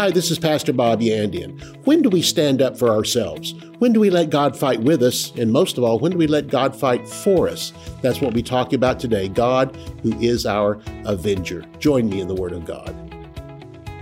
Hi, 0.00 0.10
this 0.10 0.30
is 0.30 0.38
Pastor 0.38 0.72
Bob 0.72 1.02
Yandian. 1.02 1.60
When 1.84 2.00
do 2.00 2.08
we 2.08 2.22
stand 2.22 2.62
up 2.62 2.78
for 2.78 2.88
ourselves? 2.88 3.52
When 3.80 3.92
do 3.92 4.00
we 4.00 4.08
let 4.08 4.30
God 4.30 4.56
fight 4.56 4.80
with 4.80 5.02
us? 5.02 5.30
And 5.36 5.52
most 5.52 5.76
of 5.76 5.84
all, 5.84 5.98
when 5.98 6.12
do 6.12 6.16
we 6.16 6.26
let 6.26 6.46
God 6.46 6.74
fight 6.74 7.06
for 7.06 7.50
us? 7.50 7.74
That's 8.00 8.22
what 8.22 8.32
we 8.32 8.42
talk 8.42 8.72
about 8.72 8.98
today 8.98 9.28
God, 9.28 9.76
who 10.02 10.18
is 10.18 10.46
our 10.46 10.80
avenger. 11.04 11.66
Join 11.80 12.08
me 12.08 12.22
in 12.22 12.28
the 12.28 12.34
Word 12.34 12.52
of 12.52 12.64
God. 12.64 12.96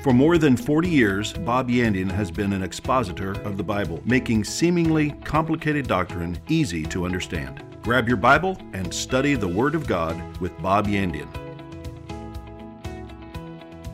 For 0.05 0.13
more 0.13 0.39
than 0.39 0.57
40 0.57 0.89
years, 0.89 1.32
Bob 1.32 1.69
Yandian 1.69 2.12
has 2.12 2.30
been 2.30 2.53
an 2.53 2.62
expositor 2.62 3.33
of 3.43 3.57
the 3.57 3.65
Bible, 3.65 4.01
making 4.05 4.45
seemingly 4.45 5.11
complicated 5.25 5.89
doctrine 5.89 6.39
easy 6.46 6.85
to 6.85 7.07
understand. 7.07 7.65
Grab 7.83 8.07
your 8.07 8.19
Bible 8.19 8.57
and 8.73 8.95
study 8.95 9.35
the 9.35 9.49
Word 9.49 9.75
of 9.75 9.89
God 9.89 10.39
with 10.39 10.57
Bob 10.62 10.87
Yandian. 10.87 11.48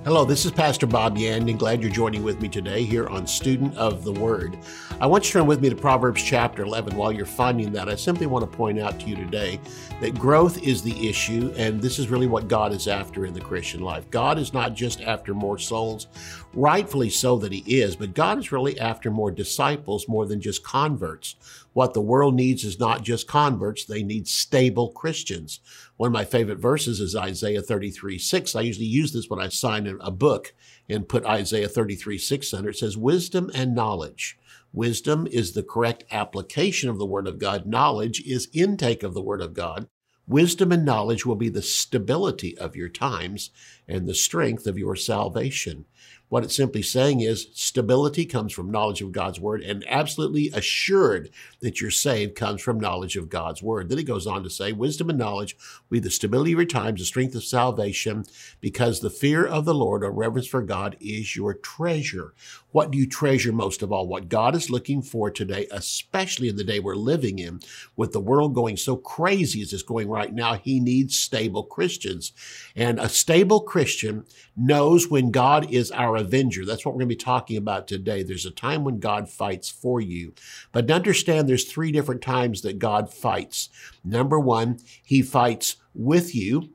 Hello, 0.04 0.22
this 0.22 0.44
is 0.44 0.50
Pastor 0.50 0.86
Bob 0.86 1.16
Yandian. 1.16 1.56
Glad 1.56 1.80
you're 1.80 1.90
joining 1.90 2.22
with 2.22 2.38
me 2.38 2.46
today 2.46 2.84
here 2.84 3.06
on 3.06 3.26
Student 3.26 3.74
of 3.78 4.04
the 4.04 4.12
Word. 4.12 4.58
I 5.00 5.06
want 5.06 5.24
you 5.24 5.28
to 5.28 5.32
turn 5.38 5.46
with 5.46 5.62
me 5.62 5.70
to 5.70 5.74
Proverbs 5.74 6.22
chapter 6.22 6.62
11. 6.62 6.94
While 6.94 7.10
you're 7.10 7.24
finding 7.24 7.72
that, 7.72 7.88
I 7.88 7.94
simply 7.94 8.26
want 8.26 8.42
to 8.44 8.54
point 8.54 8.78
out 8.78 9.00
to 9.00 9.06
you 9.06 9.16
today 9.16 9.58
that 10.02 10.18
growth 10.18 10.62
is 10.62 10.82
the 10.82 11.08
issue, 11.08 11.54
and 11.56 11.80
this 11.80 11.98
is 11.98 12.10
really 12.10 12.26
what 12.26 12.48
God 12.48 12.74
is 12.74 12.86
after 12.86 13.24
in 13.24 13.32
the 13.32 13.40
Christian 13.40 13.80
life. 13.80 14.10
God 14.10 14.38
is 14.38 14.52
not 14.52 14.74
just 14.74 15.00
after 15.00 15.32
more 15.32 15.56
souls, 15.56 16.08
rightfully 16.52 17.08
so 17.08 17.38
that 17.38 17.50
He 17.50 17.80
is, 17.80 17.96
but 17.96 18.12
God 18.12 18.38
is 18.38 18.52
really 18.52 18.78
after 18.78 19.10
more 19.10 19.30
disciples 19.30 20.06
more 20.06 20.26
than 20.26 20.38
just 20.38 20.62
converts. 20.62 21.36
What 21.74 21.92
the 21.92 22.00
world 22.00 22.34
needs 22.34 22.64
is 22.64 22.78
not 22.78 23.02
just 23.02 23.26
converts, 23.26 23.84
they 23.84 24.04
need 24.04 24.28
stable 24.28 24.90
Christians. 24.92 25.60
One 25.96 26.06
of 26.06 26.12
my 26.12 26.24
favorite 26.24 26.60
verses 26.60 27.00
is 27.00 27.16
Isaiah 27.16 27.62
33 27.62 28.16
6. 28.16 28.54
I 28.54 28.60
usually 28.62 28.86
use 28.86 29.12
this 29.12 29.28
when 29.28 29.40
I 29.40 29.48
sign 29.48 29.86
a 30.00 30.10
book 30.12 30.54
and 30.88 31.08
put 31.08 31.26
Isaiah 31.26 31.68
33 31.68 32.16
6 32.16 32.54
under. 32.54 32.70
It 32.70 32.76
says, 32.76 32.96
Wisdom 32.96 33.50
and 33.54 33.74
knowledge. 33.74 34.38
Wisdom 34.72 35.26
is 35.26 35.52
the 35.52 35.64
correct 35.64 36.04
application 36.12 36.88
of 36.88 36.98
the 36.98 37.06
Word 37.06 37.26
of 37.26 37.38
God. 37.38 37.66
Knowledge 37.66 38.22
is 38.22 38.48
intake 38.52 39.02
of 39.02 39.14
the 39.14 39.22
Word 39.22 39.42
of 39.42 39.52
God. 39.52 39.88
Wisdom 40.26 40.72
and 40.72 40.84
knowledge 40.84 41.26
will 41.26 41.34
be 41.34 41.50
the 41.50 41.60
stability 41.60 42.56
of 42.56 42.76
your 42.76 42.88
times 42.88 43.50
and 43.86 44.06
the 44.06 44.14
strength 44.14 44.66
of 44.66 44.78
your 44.78 44.96
salvation. 44.96 45.84
What 46.30 46.42
it's 46.42 46.56
simply 46.56 46.82
saying 46.82 47.20
is 47.20 47.48
stability 47.52 48.24
comes 48.24 48.52
from 48.52 48.70
knowledge 48.70 49.02
of 49.02 49.12
God's 49.12 49.38
word 49.38 49.62
and 49.62 49.84
absolutely 49.88 50.50
assured 50.52 51.30
that 51.60 51.80
you're 51.80 51.90
saved 51.90 52.34
comes 52.34 52.60
from 52.60 52.80
knowledge 52.80 53.16
of 53.16 53.28
God's 53.28 53.62
word. 53.62 53.88
Then 53.88 53.98
it 53.98 54.04
goes 54.04 54.26
on 54.26 54.42
to 54.42 54.50
say, 54.50 54.72
wisdom 54.72 55.10
and 55.10 55.18
knowledge 55.18 55.56
be 55.90 56.00
the 56.00 56.10
stability 56.10 56.52
of 56.52 56.58
your 56.58 56.66
times, 56.66 57.00
the 57.00 57.06
strength 57.06 57.34
of 57.34 57.44
salvation, 57.44 58.24
because 58.60 58.98
the 59.00 59.10
fear 59.10 59.46
of 59.46 59.64
the 59.64 59.74
Lord 59.74 60.02
or 60.02 60.10
reverence 60.10 60.48
for 60.48 60.62
God 60.62 60.96
is 60.98 61.36
your 61.36 61.54
treasure. 61.54 62.34
What 62.72 62.90
do 62.90 62.98
you 62.98 63.06
treasure 63.06 63.52
most 63.52 63.82
of 63.82 63.92
all? 63.92 64.08
What 64.08 64.28
God 64.28 64.56
is 64.56 64.70
looking 64.70 65.02
for 65.02 65.30
today, 65.30 65.68
especially 65.70 66.48
in 66.48 66.56
the 66.56 66.64
day 66.64 66.80
we're 66.80 66.96
living 66.96 67.38
in, 67.38 67.60
with 67.94 68.12
the 68.12 68.18
world 68.18 68.54
going 68.54 68.76
so 68.76 68.96
crazy 68.96 69.62
as 69.62 69.72
it's 69.72 69.84
going 69.84 70.08
right 70.08 70.34
now, 70.34 70.54
he 70.54 70.80
needs 70.80 71.16
stable 71.16 71.62
Christians. 71.62 72.32
And 72.74 72.98
a 72.98 73.08
stable 73.08 73.60
Christian 73.60 74.24
knows 74.56 75.08
when 75.08 75.30
God 75.30 75.70
is 75.70 75.92
our 75.94 76.16
avenger. 76.16 76.64
That's 76.64 76.84
what 76.84 76.94
we're 76.94 77.00
going 77.00 77.10
to 77.10 77.16
be 77.16 77.24
talking 77.24 77.56
about 77.56 77.88
today. 77.88 78.22
There's 78.22 78.46
a 78.46 78.50
time 78.50 78.84
when 78.84 79.00
God 79.00 79.28
fights 79.28 79.70
for 79.70 80.00
you. 80.00 80.34
But 80.72 80.90
understand 80.90 81.48
there's 81.48 81.64
three 81.64 81.92
different 81.92 82.22
times 82.22 82.62
that 82.62 82.78
God 82.78 83.12
fights. 83.12 83.68
Number 84.04 84.38
one, 84.38 84.78
he 85.02 85.22
fights 85.22 85.76
with 85.94 86.34
you. 86.34 86.70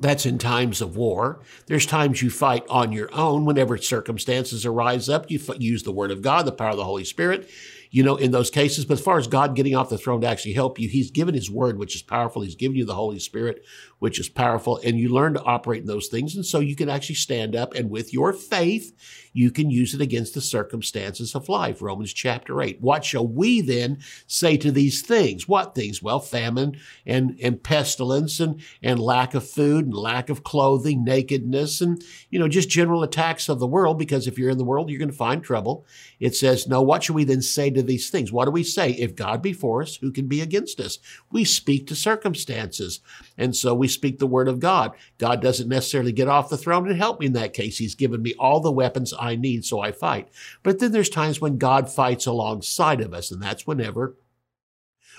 That's 0.00 0.26
in 0.26 0.38
times 0.38 0.80
of 0.80 0.96
war. 0.96 1.40
There's 1.66 1.86
times 1.86 2.20
you 2.20 2.28
fight 2.28 2.64
on 2.68 2.90
your 2.90 3.08
own 3.14 3.44
whenever 3.44 3.78
circumstances 3.78 4.66
arise 4.66 5.08
up. 5.08 5.30
You 5.30 5.40
use 5.58 5.84
the 5.84 5.92
word 5.92 6.10
of 6.10 6.20
God, 6.20 6.46
the 6.46 6.52
power 6.52 6.70
of 6.70 6.76
the 6.76 6.84
Holy 6.84 7.04
Spirit 7.04 7.48
you 7.94 8.02
know, 8.02 8.16
in 8.16 8.32
those 8.32 8.50
cases. 8.50 8.84
But 8.84 8.94
as 8.94 9.04
far 9.04 9.18
as 9.18 9.28
God 9.28 9.54
getting 9.54 9.76
off 9.76 9.88
the 9.88 9.96
throne 9.96 10.20
to 10.22 10.26
actually 10.26 10.54
help 10.54 10.80
you, 10.80 10.88
He's 10.88 11.12
given 11.12 11.32
His 11.32 11.48
word, 11.48 11.78
which 11.78 11.94
is 11.94 12.02
powerful. 12.02 12.42
He's 12.42 12.56
given 12.56 12.76
you 12.76 12.84
the 12.84 12.96
Holy 12.96 13.20
Spirit, 13.20 13.64
which 14.04 14.20
is 14.20 14.28
powerful. 14.28 14.78
And 14.84 14.98
you 14.98 15.08
learn 15.08 15.32
to 15.32 15.42
operate 15.44 15.80
in 15.80 15.86
those 15.86 16.08
things. 16.08 16.36
And 16.36 16.44
so 16.44 16.60
you 16.60 16.76
can 16.76 16.90
actually 16.90 17.14
stand 17.14 17.56
up 17.56 17.72
and 17.72 17.88
with 17.88 18.12
your 18.12 18.34
faith, 18.34 18.92
you 19.32 19.50
can 19.50 19.70
use 19.70 19.94
it 19.94 20.02
against 20.02 20.34
the 20.34 20.42
circumstances 20.42 21.34
of 21.34 21.48
life. 21.48 21.80
Romans 21.80 22.12
chapter 22.12 22.60
8. 22.60 22.82
What 22.82 23.02
shall 23.02 23.26
we 23.26 23.62
then 23.62 24.00
say 24.26 24.58
to 24.58 24.70
these 24.70 25.00
things? 25.00 25.48
What 25.48 25.74
things? 25.74 26.02
Well, 26.02 26.20
famine 26.20 26.76
and, 27.06 27.38
and 27.42 27.62
pestilence 27.62 28.40
and, 28.40 28.60
and 28.82 29.00
lack 29.00 29.32
of 29.32 29.48
food 29.48 29.86
and 29.86 29.94
lack 29.94 30.28
of 30.28 30.44
clothing, 30.44 31.02
nakedness, 31.02 31.80
and, 31.80 32.04
you 32.28 32.38
know, 32.38 32.46
just 32.46 32.68
general 32.68 33.02
attacks 33.02 33.48
of 33.48 33.58
the 33.58 33.66
world. 33.66 33.98
Because 33.98 34.26
if 34.26 34.38
you're 34.38 34.50
in 34.50 34.58
the 34.58 34.64
world, 34.64 34.90
you're 34.90 34.98
going 34.98 35.10
to 35.10 35.16
find 35.16 35.42
trouble. 35.42 35.86
It 36.20 36.36
says, 36.36 36.68
no, 36.68 36.82
what 36.82 37.04
shall 37.04 37.16
we 37.16 37.24
then 37.24 37.40
say 37.40 37.70
to 37.70 37.82
these 37.82 38.10
things. 38.10 38.30
What 38.30 38.44
do 38.44 38.50
we 38.50 38.64
say? 38.64 38.90
If 38.90 39.16
God 39.16 39.40
be 39.40 39.54
for 39.54 39.80
us, 39.80 39.96
who 39.96 40.12
can 40.12 40.28
be 40.28 40.42
against 40.42 40.78
us? 40.78 40.98
We 41.32 41.46
speak 41.46 41.86
to 41.86 41.96
circumstances. 41.96 43.00
And 43.38 43.56
so 43.56 43.74
we 43.74 43.88
speak 43.94 44.18
the 44.18 44.26
word 44.26 44.48
of 44.48 44.60
God. 44.60 44.92
God 45.18 45.40
doesn't 45.40 45.68
necessarily 45.68 46.12
get 46.12 46.28
off 46.28 46.50
the 46.50 46.56
throne 46.56 46.88
and 46.88 46.98
help 46.98 47.20
me 47.20 47.26
in 47.26 47.32
that 47.34 47.52
case. 47.52 47.78
He's 47.78 47.94
given 47.94 48.22
me 48.22 48.34
all 48.38 48.60
the 48.60 48.72
weapons 48.72 49.14
I 49.18 49.36
need, 49.36 49.64
so 49.64 49.80
I 49.80 49.92
fight. 49.92 50.28
But 50.62 50.78
then 50.78 50.92
there's 50.92 51.08
times 51.08 51.40
when 51.40 51.58
God 51.58 51.90
fights 51.90 52.26
alongside 52.26 53.00
of 53.00 53.14
us, 53.14 53.30
and 53.30 53.42
that's 53.42 53.66
whenever 53.66 54.16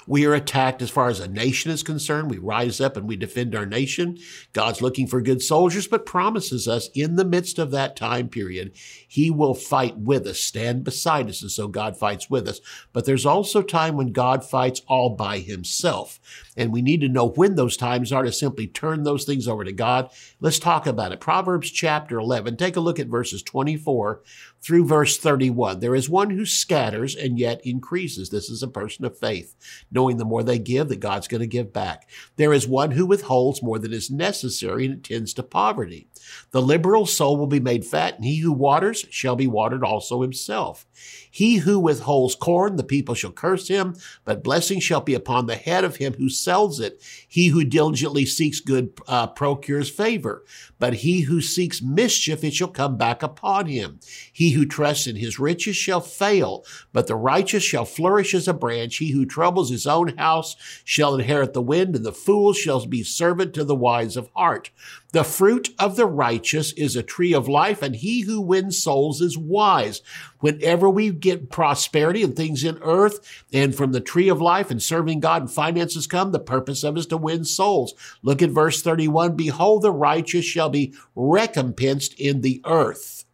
we 0.08 0.26
are 0.26 0.34
attacked 0.34 0.82
as 0.82 0.90
far 0.90 1.10
as 1.10 1.20
a 1.20 1.28
nation 1.28 1.72
is 1.72 1.84
concerned. 1.84 2.30
We 2.30 2.38
rise 2.38 2.80
up 2.80 2.96
and 2.98 3.08
we 3.08 3.16
defend 3.16 3.56
our 3.56 3.66
nation. 3.66 4.18
God's 4.54 4.82
looking 4.82 5.08
for 5.08 5.22
good 5.22 5.42
soldiers, 5.42 5.88
but 5.88 6.06
promises 6.06 6.68
us 6.68 6.90
in 6.94 7.16
the 7.16 7.26
midst 7.26 7.60
of 7.60 7.72
that 7.72 7.96
time 7.96 8.30
period, 8.30 8.74
He 9.08 9.32
will 9.32 9.54
fight 9.54 9.98
with 9.98 10.28
us, 10.28 10.40
stand 10.40 10.84
beside 10.84 11.30
us. 11.30 11.42
And 11.42 11.52
so 11.52 11.68
God 11.68 11.98
fights 11.98 12.30
with 12.30 12.48
us. 12.48 12.62
But 12.94 13.06
there's 13.06 13.26
also 13.26 13.62
time 13.62 13.96
when 13.96 14.12
God 14.12 14.44
fights 14.44 14.82
all 14.88 15.10
by 15.10 15.40
Himself. 15.40 16.20
And 16.56 16.72
we 16.72 16.82
need 16.82 17.02
to 17.02 17.10
know 17.10 17.28
when 17.28 17.56
those 17.56 17.78
times 17.78 18.12
are 18.12 18.24
to 18.24 18.32
simply 18.32 18.68
turn 18.68 19.04
those 19.04 19.26
things 19.26 19.48
over 19.48 19.64
to 19.64 19.74
God. 19.74 20.10
Let's 20.40 20.60
talk 20.60 20.88
about 20.88 21.12
it. 21.12 21.20
Proverbs 21.20 21.72
chapter 21.72 22.18
11. 22.20 22.58
Take 22.58 22.76
a 22.76 22.82
look 22.82 23.00
at 23.00 23.08
verses 23.08 23.42
24 23.44 24.22
through 24.66 24.84
verse 24.84 25.18
31. 25.18 25.80
There 25.80 25.94
is 25.94 26.10
one 26.10 26.32
who 26.32 26.44
scatters 26.44 27.16
and 27.16 27.38
yet 27.38 27.64
increases. 27.64 28.32
This 28.32 28.50
is 28.50 28.64
a 28.64 28.68
person 28.68 29.06
of 29.06 29.18
faith 29.18 29.56
knowing 29.92 30.18
the 30.18 30.26
more 30.26 30.42
they 30.42 30.58
give, 30.58 30.90
that 30.90 31.00
God's 31.00 31.28
going 31.28 31.42
to 31.42 31.48
give 31.48 31.72
back. 31.72 32.10
There 32.36 32.52
is 32.52 32.68
one 32.68 32.92
who 32.92 33.06
withholds 33.06 33.62
more 33.62 33.78
than 33.78 33.94
is 33.94 34.10
necessary 34.10 34.88
and 34.88 35.04
tends 35.04 35.36
to 35.36 35.44
poverty. 35.44 36.08
The 36.50 36.64
liberal 36.64 37.06
soul 37.06 37.38
will 37.38 37.46
be 37.46 37.60
made 37.60 37.86
fat, 37.86 38.16
and 38.16 38.26
he 38.26 38.38
who 38.38 38.52
waters 38.52 39.06
shall 39.12 39.36
be 39.36 39.46
watered 39.46 39.84
also 39.84 40.24
himself. 40.24 40.88
He 41.36 41.58
who 41.58 41.82
withholds 41.82 42.34
corn, 42.34 42.78
the 42.78 42.84
people 42.86 43.14
shall 43.14 43.34
curse 43.34 43.68
him, 43.68 43.98
but 44.24 44.42
blessing 44.42 44.80
shall 44.80 45.02
be 45.02 45.14
upon 45.14 45.48
the 45.48 45.58
head 45.58 45.84
of 45.84 45.98
him 45.98 46.14
who 46.14 46.30
sells 46.30 46.80
it. 46.80 47.02
He 47.28 47.48
who 47.48 47.66
diligently 47.66 48.26
seeks 48.26 48.62
good 48.62 48.94
uh, 49.06 49.28
procures 49.28 49.90
favor, 49.90 50.46
but 50.80 50.94
he 50.94 51.24
who 51.24 51.42
seeks 51.42 51.82
mischief, 51.82 52.42
it 52.46 52.54
shall 52.54 52.70
come 52.70 52.96
back 52.96 53.22
upon 53.22 53.66
him. 53.66 54.00
He 54.32 54.52
who 54.52 54.66
trusts 54.66 55.08
in 55.08 55.18
his 55.18 55.38
riches 55.38 55.76
shall 55.76 56.00
fail, 56.00 56.64
but 56.94 57.08
the 57.08 57.18
righteous 57.18 57.64
shall 57.64 57.84
flourish 57.84 58.34
as 58.34 58.48
a 58.48 58.54
branch. 58.54 58.96
He 58.96 59.12
who 59.12 59.26
troubles 59.26 59.70
his 59.70 59.86
own 59.86 60.16
house 60.16 60.56
shall 60.86 61.16
inherit 61.16 61.52
the 61.52 61.62
wind, 61.62 61.98
and 61.98 62.06
the 62.06 62.14
fool 62.14 62.54
shall 62.54 62.86
be 62.86 63.04
servant 63.04 63.54
to 63.56 63.66
the 63.66 63.76
wise 63.76 64.16
of 64.16 64.30
heart. 64.38 64.72
The 65.16 65.24
fruit 65.24 65.74
of 65.80 65.96
the 65.96 66.08
righteous 66.08 66.74
is 66.74 66.98
a 66.98 67.02
tree 67.02 67.34
of 67.34 67.48
life, 67.48 67.82
and 67.82 67.96
he 67.96 68.24
who 68.24 68.42
wins 68.42 68.84
souls 68.84 69.22
is 69.22 69.38
wise. 69.38 70.02
Whenever 70.42 70.90
we 70.90 71.10
get 71.10 71.50
prosperity 71.50 72.22
and 72.22 72.36
things 72.36 72.66
in 72.66 72.78
earth, 72.82 73.46
and 73.54 73.74
from 73.74 73.94
the 73.94 74.02
tree 74.02 74.28
of 74.28 74.42
life 74.42 74.70
and 74.70 74.84
serving 74.84 75.22
God 75.22 75.44
and 75.44 75.50
finances 75.50 76.06
come, 76.06 76.34
the 76.34 76.40
purpose 76.40 76.84
of 76.84 76.98
it 76.98 77.00
is 77.00 77.06
to 77.06 77.16
win 77.16 77.46
souls. 77.46 77.94
Look 78.24 78.42
at 78.42 78.50
verse 78.50 78.82
31. 78.82 79.38
Behold, 79.38 79.84
the 79.84 79.92
righteous 79.92 80.44
shall 80.44 80.70
be 80.70 80.94
recompensed 81.16 82.14
in 82.20 82.42
the 82.42 82.62
earth 82.66 83.25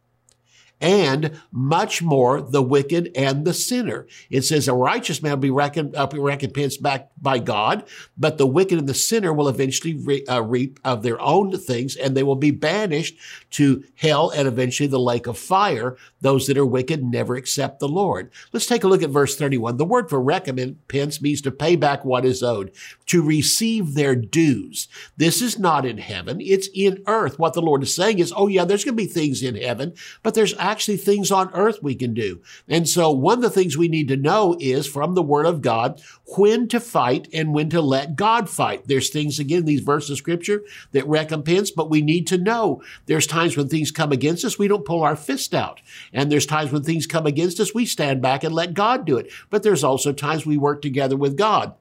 and 0.81 1.39
much 1.51 2.01
more 2.01 2.41
the 2.41 2.61
wicked 2.61 3.11
and 3.15 3.45
the 3.45 3.53
sinner. 3.53 4.07
It 4.29 4.41
says 4.41 4.67
a 4.67 4.73
righteous 4.73 5.21
man 5.21 5.33
will 5.33 5.37
be 5.37 5.51
recon, 5.51 5.93
uh, 5.95 6.07
recompensed 6.13 6.81
back 6.81 7.11
by 7.21 7.39
God, 7.39 7.87
but 8.17 8.37
the 8.37 8.47
wicked 8.47 8.79
and 8.79 8.89
the 8.89 8.93
sinner 8.93 9.31
will 9.31 9.47
eventually 9.47 9.93
re, 9.93 10.25
uh, 10.25 10.41
reap 10.41 10.79
of 10.83 11.03
their 11.03 11.21
own 11.21 11.57
things, 11.57 11.95
and 11.95 12.17
they 12.17 12.23
will 12.23 12.35
be 12.35 12.51
banished 12.51 13.15
to 13.51 13.83
hell 13.95 14.31
and 14.31 14.47
eventually 14.47 14.87
the 14.87 14.99
lake 14.99 15.27
of 15.27 15.37
fire. 15.37 15.95
Those 16.19 16.47
that 16.47 16.57
are 16.57 16.65
wicked 16.65 17.03
never 17.03 17.35
accept 17.35 17.79
the 17.79 17.87
Lord. 17.87 18.31
Let's 18.51 18.65
take 18.65 18.83
a 18.83 18.87
look 18.87 19.03
at 19.03 19.09
verse 19.09 19.35
31. 19.35 19.77
The 19.77 19.85
word 19.85 20.09
for 20.09 20.21
recompense 20.21 21.21
means 21.21 21.41
to 21.41 21.51
pay 21.51 21.75
back 21.75 22.03
what 22.03 22.25
is 22.25 22.41
owed, 22.41 22.71
to 23.07 23.21
receive 23.21 23.93
their 23.93 24.15
dues. 24.15 24.87
This 25.17 25.41
is 25.41 25.59
not 25.59 25.85
in 25.85 25.99
heaven, 25.99 26.39
it's 26.41 26.69
in 26.73 27.03
earth. 27.07 27.37
What 27.37 27.53
the 27.53 27.61
Lord 27.61 27.83
is 27.83 27.95
saying 27.95 28.19
is, 28.19 28.33
oh 28.35 28.47
yeah, 28.47 28.65
there's 28.65 28.83
going 28.83 28.97
to 28.97 29.03
be 29.03 29.07
things 29.07 29.43
in 29.43 29.55
heaven, 29.55 29.93
but 30.23 30.33
there's 30.33 30.55
actually 30.71 30.95
things 30.95 31.31
on 31.31 31.53
earth 31.53 31.79
we 31.83 31.93
can 31.93 32.13
do. 32.13 32.41
And 32.69 32.87
so 32.87 33.11
one 33.11 33.39
of 33.39 33.41
the 33.41 33.49
things 33.49 33.77
we 33.77 33.89
need 33.89 34.07
to 34.07 34.15
know 34.15 34.55
is 34.59 34.87
from 34.87 35.15
the 35.15 35.21
word 35.21 35.45
of 35.45 35.61
God, 35.61 36.01
when 36.37 36.69
to 36.69 36.79
fight 36.79 37.27
and 37.33 37.53
when 37.53 37.69
to 37.71 37.81
let 37.81 38.15
God 38.15 38.49
fight. 38.49 38.87
There's 38.87 39.09
things 39.09 39.37
again, 39.37 39.65
these 39.65 39.81
verses 39.81 40.11
of 40.11 40.17
scripture 40.17 40.63
that 40.93 41.05
recompense, 41.07 41.71
but 41.71 41.89
we 41.89 42.01
need 42.01 42.25
to 42.27 42.37
know 42.37 42.81
there's 43.05 43.27
times 43.27 43.57
when 43.57 43.67
things 43.67 43.91
come 43.91 44.13
against 44.13 44.45
us, 44.45 44.57
we 44.57 44.69
don't 44.69 44.85
pull 44.85 45.03
our 45.03 45.17
fist 45.17 45.53
out. 45.53 45.81
And 46.13 46.31
there's 46.31 46.45
times 46.45 46.71
when 46.71 46.83
things 46.83 47.05
come 47.05 47.25
against 47.25 47.59
us, 47.59 47.75
we 47.75 47.85
stand 47.85 48.21
back 48.21 48.45
and 48.45 48.55
let 48.55 48.73
God 48.73 49.05
do 49.05 49.17
it. 49.17 49.29
But 49.49 49.63
there's 49.63 49.83
also 49.83 50.13
times 50.13 50.45
we 50.45 50.57
work 50.57 50.81
together 50.81 51.17
with 51.17 51.37
God. 51.37 51.75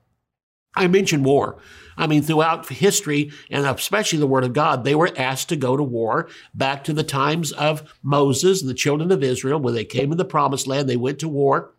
I 0.75 0.89
mentioned 0.89 1.25
war. 1.25 1.59
I 2.01 2.07
mean, 2.07 2.23
throughout 2.23 2.67
history, 2.67 3.31
and 3.51 3.67
especially 3.67 4.19
the 4.19 4.27
Word 4.27 4.43
of 4.43 4.55
God, 4.55 4.85
they 4.85 4.95
were 4.95 5.13
asked 5.19 5.51
to 5.51 5.57
go 5.57 5.77
to 5.77 5.83
war 5.83 6.29
back 6.55 6.83
to 6.85 6.95
the 6.95 7.05
times 7.05 7.53
of 7.53 7.93
Moses 8.03 8.63
and 8.63 8.71
the 8.71 8.75
children 8.75 9.13
of 9.13 9.23
Israel. 9.23 9.61
When 9.61 9.75
they 9.75 9.85
came 9.85 10.11
in 10.11 10.17
the 10.17 10.25
promised 10.25 10.67
land, 10.67 10.89
they 10.89 10.97
went 10.97 11.19
to 11.19 11.29
war. 11.29 11.75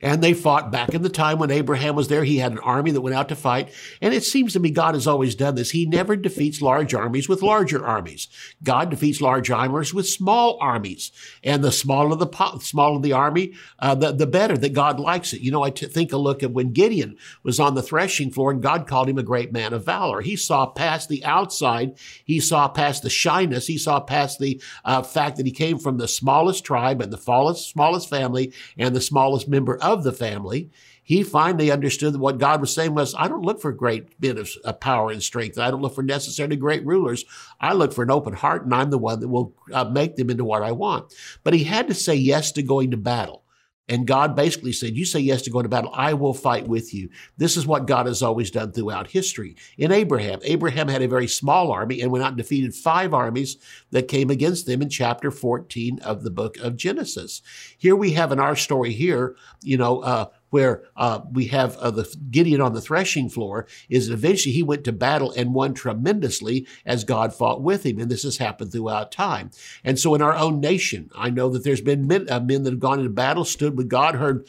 And 0.00 0.22
they 0.22 0.34
fought 0.34 0.70
back 0.70 0.90
in 0.90 1.02
the 1.02 1.08
time 1.08 1.38
when 1.38 1.50
Abraham 1.50 1.94
was 1.94 2.08
there. 2.08 2.24
He 2.24 2.38
had 2.38 2.52
an 2.52 2.58
army 2.58 2.90
that 2.90 3.00
went 3.00 3.16
out 3.16 3.28
to 3.30 3.36
fight. 3.36 3.70
And 4.02 4.12
it 4.12 4.24
seems 4.24 4.52
to 4.52 4.60
me 4.60 4.70
God 4.70 4.94
has 4.94 5.06
always 5.06 5.34
done 5.34 5.54
this. 5.54 5.70
He 5.70 5.86
never 5.86 6.16
defeats 6.16 6.60
large 6.60 6.92
armies 6.94 7.28
with 7.28 7.42
larger 7.42 7.84
armies. 7.84 8.28
God 8.62 8.90
defeats 8.90 9.20
large 9.20 9.50
armies 9.50 9.94
with 9.94 10.08
small 10.08 10.58
armies. 10.60 11.12
And 11.42 11.64
the 11.64 11.72
smaller 11.72 12.16
the 12.16 12.58
smaller 12.60 13.00
the 13.00 13.12
army, 13.12 13.54
uh, 13.78 13.94
the, 13.94 14.12
the 14.12 14.26
better 14.26 14.56
that 14.58 14.72
God 14.72 15.00
likes 15.00 15.32
it. 15.32 15.40
You 15.40 15.52
know, 15.52 15.62
I 15.62 15.70
t- 15.70 15.86
think 15.86 16.12
a 16.12 16.16
look 16.16 16.42
at 16.42 16.52
when 16.52 16.72
Gideon 16.72 17.16
was 17.42 17.60
on 17.60 17.74
the 17.74 17.82
threshing 17.82 18.30
floor 18.30 18.50
and 18.50 18.62
God 18.62 18.86
called 18.86 19.08
him 19.08 19.18
a 19.18 19.22
great 19.22 19.52
man 19.52 19.72
of 19.72 19.84
valor. 19.84 20.20
He 20.20 20.36
saw 20.36 20.66
past 20.66 21.08
the 21.08 21.24
outside. 21.24 21.96
He 22.24 22.40
saw 22.40 22.68
past 22.68 23.02
the 23.02 23.10
shyness. 23.10 23.66
He 23.66 23.78
saw 23.78 24.00
past 24.00 24.38
the 24.38 24.60
uh, 24.84 25.02
fact 25.02 25.36
that 25.36 25.46
he 25.46 25.52
came 25.52 25.78
from 25.78 25.98
the 25.98 26.08
smallest 26.08 26.64
tribe 26.64 27.00
and 27.00 27.12
the 27.12 27.18
smallest, 27.18 27.70
smallest 27.70 28.10
family 28.10 28.52
and 28.76 28.94
the 28.94 29.00
smallest 29.00 29.48
member 29.48 29.78
of 29.84 30.02
the 30.02 30.12
family, 30.12 30.70
he 31.02 31.22
finally 31.22 31.70
understood 31.70 32.14
that 32.14 32.18
what 32.18 32.38
God 32.38 32.60
was 32.60 32.74
saying 32.74 32.94
was, 32.94 33.14
I 33.14 33.28
don't 33.28 33.44
look 33.44 33.60
for 33.60 33.72
great 33.72 34.08
of, 34.24 34.50
of 34.64 34.80
power 34.80 35.10
and 35.10 35.22
strength. 35.22 35.58
I 35.58 35.70
don't 35.70 35.82
look 35.82 35.94
for 35.94 36.02
necessarily 36.02 36.56
great 36.56 36.84
rulers. 36.84 37.24
I 37.60 37.74
look 37.74 37.92
for 37.92 38.02
an 38.02 38.10
open 38.10 38.32
heart, 38.32 38.64
and 38.64 38.74
I'm 38.74 38.90
the 38.90 38.98
one 38.98 39.20
that 39.20 39.28
will 39.28 39.54
uh, 39.72 39.84
make 39.84 40.16
them 40.16 40.30
into 40.30 40.44
what 40.44 40.62
I 40.62 40.72
want. 40.72 41.12
But 41.44 41.52
he 41.52 41.64
had 41.64 41.88
to 41.88 41.94
say 41.94 42.14
yes 42.14 42.52
to 42.52 42.62
going 42.62 42.90
to 42.90 42.96
battle. 42.96 43.43
And 43.88 44.06
God 44.06 44.34
basically 44.34 44.72
said, 44.72 44.96
You 44.96 45.04
say 45.04 45.20
yes 45.20 45.42
to 45.42 45.50
going 45.50 45.64
to 45.64 45.68
battle, 45.68 45.90
I 45.94 46.14
will 46.14 46.32
fight 46.32 46.66
with 46.66 46.94
you. 46.94 47.10
This 47.36 47.56
is 47.56 47.66
what 47.66 47.86
God 47.86 48.06
has 48.06 48.22
always 48.22 48.50
done 48.50 48.72
throughout 48.72 49.08
history. 49.08 49.56
In 49.76 49.92
Abraham, 49.92 50.40
Abraham 50.42 50.88
had 50.88 51.02
a 51.02 51.08
very 51.08 51.28
small 51.28 51.70
army 51.70 52.00
and 52.00 52.10
went 52.10 52.24
out 52.24 52.28
and 52.28 52.36
defeated 52.38 52.74
five 52.74 53.12
armies 53.12 53.58
that 53.90 54.08
came 54.08 54.30
against 54.30 54.66
them 54.66 54.80
in 54.80 54.88
chapter 54.88 55.30
14 55.30 56.00
of 56.00 56.22
the 56.22 56.30
book 56.30 56.56
of 56.58 56.76
Genesis. 56.76 57.42
Here 57.76 57.96
we 57.96 58.12
have 58.12 58.32
in 58.32 58.40
our 58.40 58.56
story 58.56 58.92
here, 58.92 59.36
you 59.62 59.76
know, 59.76 60.00
uh, 60.00 60.26
where 60.54 60.84
uh, 60.96 61.18
we 61.32 61.46
have 61.48 61.76
uh, 61.78 61.90
the 61.90 62.16
Gideon 62.30 62.60
on 62.60 62.74
the 62.74 62.80
threshing 62.80 63.28
floor, 63.28 63.66
is 63.88 64.08
eventually 64.08 64.52
he 64.52 64.62
went 64.62 64.84
to 64.84 64.92
battle 64.92 65.32
and 65.32 65.52
won 65.52 65.74
tremendously 65.74 66.64
as 66.86 67.02
God 67.02 67.34
fought 67.34 67.60
with 67.60 67.84
him. 67.84 67.98
And 67.98 68.08
this 68.08 68.22
has 68.22 68.36
happened 68.36 68.70
throughout 68.70 69.10
time. 69.10 69.50
And 69.82 69.98
so 69.98 70.14
in 70.14 70.22
our 70.22 70.36
own 70.36 70.60
nation, 70.60 71.10
I 71.16 71.30
know 71.30 71.48
that 71.48 71.64
there's 71.64 71.80
been 71.80 72.06
men, 72.06 72.30
uh, 72.30 72.38
men 72.38 72.62
that 72.62 72.70
have 72.70 72.78
gone 72.78 73.00
into 73.00 73.10
battle, 73.10 73.44
stood 73.44 73.76
with 73.76 73.88
God, 73.88 74.14
heard 74.14 74.46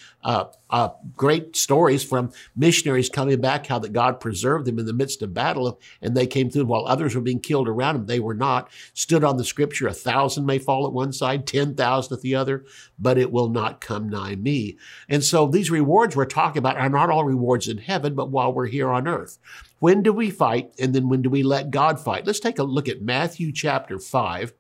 uh, 0.70 0.90
great 1.16 1.56
stories 1.56 2.04
from 2.04 2.32
missionaries 2.56 3.10
coming 3.10 3.40
back, 3.40 3.68
how 3.68 3.80
that 3.80 3.94
God 3.94 4.20
preserved 4.20 4.66
them 4.66 4.80
in 4.80 4.86
the 4.86 4.94
midst 4.94 5.22
of 5.22 5.34
battle, 5.34 5.80
and 6.02 6.16
they 6.16 6.28
came 6.28 6.50
through 6.50 6.66
while 6.66 6.86
others 6.86 7.16
were 7.16 7.22
being 7.22 7.40
killed 7.40 7.68
around 7.68 7.96
them. 7.96 8.06
They 8.08 8.20
were 8.20 8.34
not. 8.34 8.70
Stood 8.94 9.24
on 9.24 9.38
the 9.38 9.46
scripture, 9.46 9.88
a 9.88 9.94
thousand 9.94 10.46
may 10.46 10.60
fall 10.60 10.86
at 10.88 10.94
one 10.94 11.14
side, 11.14 11.46
ten 11.46 11.76
thousand 11.76 12.18
at 12.18 12.22
the 12.22 12.36
other, 12.36 12.66
but 12.98 13.18
it 13.18 13.32
will 13.32 13.50
not 13.50 13.82
come 13.82 14.10
nigh 14.10 14.36
me. 14.36 14.78
And 15.08 15.24
so 15.24 15.48
these 15.48 15.70
rewards 15.70 16.16
we're 16.16 16.26
talking 16.26 16.60
about 16.60 16.78
are 16.78 16.90
not 16.90 17.10
all 17.10 17.26
rewards 17.26 17.68
in 17.68 17.78
heaven, 17.78 18.16
but 18.16 18.32
while 18.32 18.54
we're 18.54 18.68
here 18.68 18.90
on 18.90 19.08
earth. 19.08 19.38
When 19.80 20.02
do 20.02 20.12
we 20.14 20.32
fight, 20.32 20.74
and 20.80 20.96
then 20.96 21.10
when 21.10 21.22
do 21.22 21.30
we 21.30 21.44
let 21.44 21.70
God 21.70 22.00
fight? 22.00 22.26
Let's 22.26 22.40
take 22.40 22.58
a 22.60 22.64
look 22.64 22.90
at 22.90 23.02
Matthew 23.02 23.52
chapter 23.52 24.00
5. 24.00 24.54